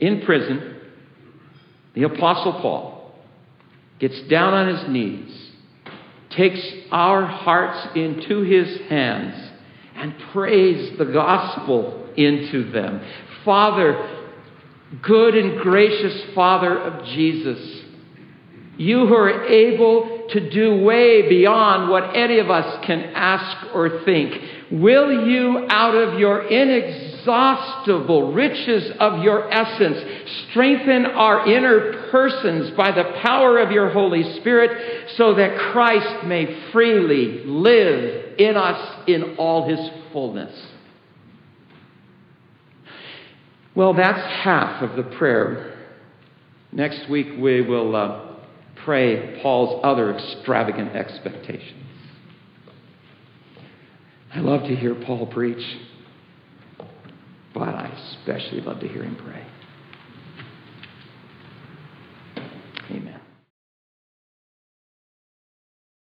In 0.01 0.23
prison, 0.23 0.81
the 1.95 2.05
Apostle 2.05 2.55
Paul 2.61 3.02
gets 4.03 4.21
down 4.23 4.53
on 4.53 4.67
his 4.67 4.89
knees, 4.89 5.51
takes 6.31 6.61
our 6.91 7.25
hearts 7.25 7.97
into 7.97 8.43
his 8.43 8.81
hands, 8.89 9.51
and 9.95 10.13
prays 10.33 10.99
the 10.99 11.05
gospel 11.05 12.09
into 12.17 12.69
them. 12.73 13.01
Father, 13.45 14.27
good 15.03 15.37
and 15.37 15.61
gracious 15.61 16.35
Father 16.35 16.77
of 16.77 17.05
Jesus, 17.07 17.85
you 18.77 19.07
who 19.07 19.15
are 19.15 19.45
able 19.45 20.27
to 20.31 20.51
do 20.51 20.83
way 20.83 21.29
beyond 21.29 21.89
what 21.89 22.17
any 22.17 22.41
of 22.41 22.51
us 22.51 22.85
can 22.85 23.05
ask 23.15 23.73
or 23.73 24.03
think. 24.05 24.35
Will 24.73 25.29
you, 25.29 25.69
out 25.69 25.95
of 25.95 26.19
your 26.19 26.51
inexhaustible 27.23 28.33
riches 28.33 28.93
of 28.99 29.23
your 29.23 29.51
essence, 29.53 29.99
strengthen 30.51 31.07
our 31.07 31.49
inner 31.49 32.09
persons 32.11 32.77
by 32.77 32.93
the 32.93 33.05
power 33.23 33.59
of 33.59 33.71
your 33.71 33.91
Holy 33.91 34.39
Spirit 34.41 35.11
so 35.17 35.35
that 35.35 35.59
Christ 35.73 36.27
may 36.27 36.71
freely 36.73 37.45
live 37.45 38.39
in 38.39 38.57
us 38.57 39.03
in 39.07 39.37
all 39.37 39.69
his 39.69 39.81
fullness? 40.13 40.67
Well, 43.75 43.95
that's 43.95 44.43
half 44.43 44.83
of 44.83 44.97
the 44.97 45.17
prayer. 45.17 45.79
Next 46.73 47.09
week 47.09 47.29
we 47.39 47.63
will. 47.63 47.97
Uh, 47.97 48.29
pray 48.85 49.41
Paul's 49.43 49.81
other 49.85 50.17
extravagant 50.17 50.95
expectations. 50.95 51.85
I 54.35 54.41
love 54.41 54.63
to 54.63 54.75
hear 54.75 54.95
Paul 54.95 55.27
preach, 55.27 55.63
but 57.55 57.75
I 57.75 57.93
especially 58.21 58.61
love 58.61 58.81
to 58.81 58.89
hear 58.89 59.03
him 59.03 59.17
pray. 59.17 59.47
Amen. 62.91 63.22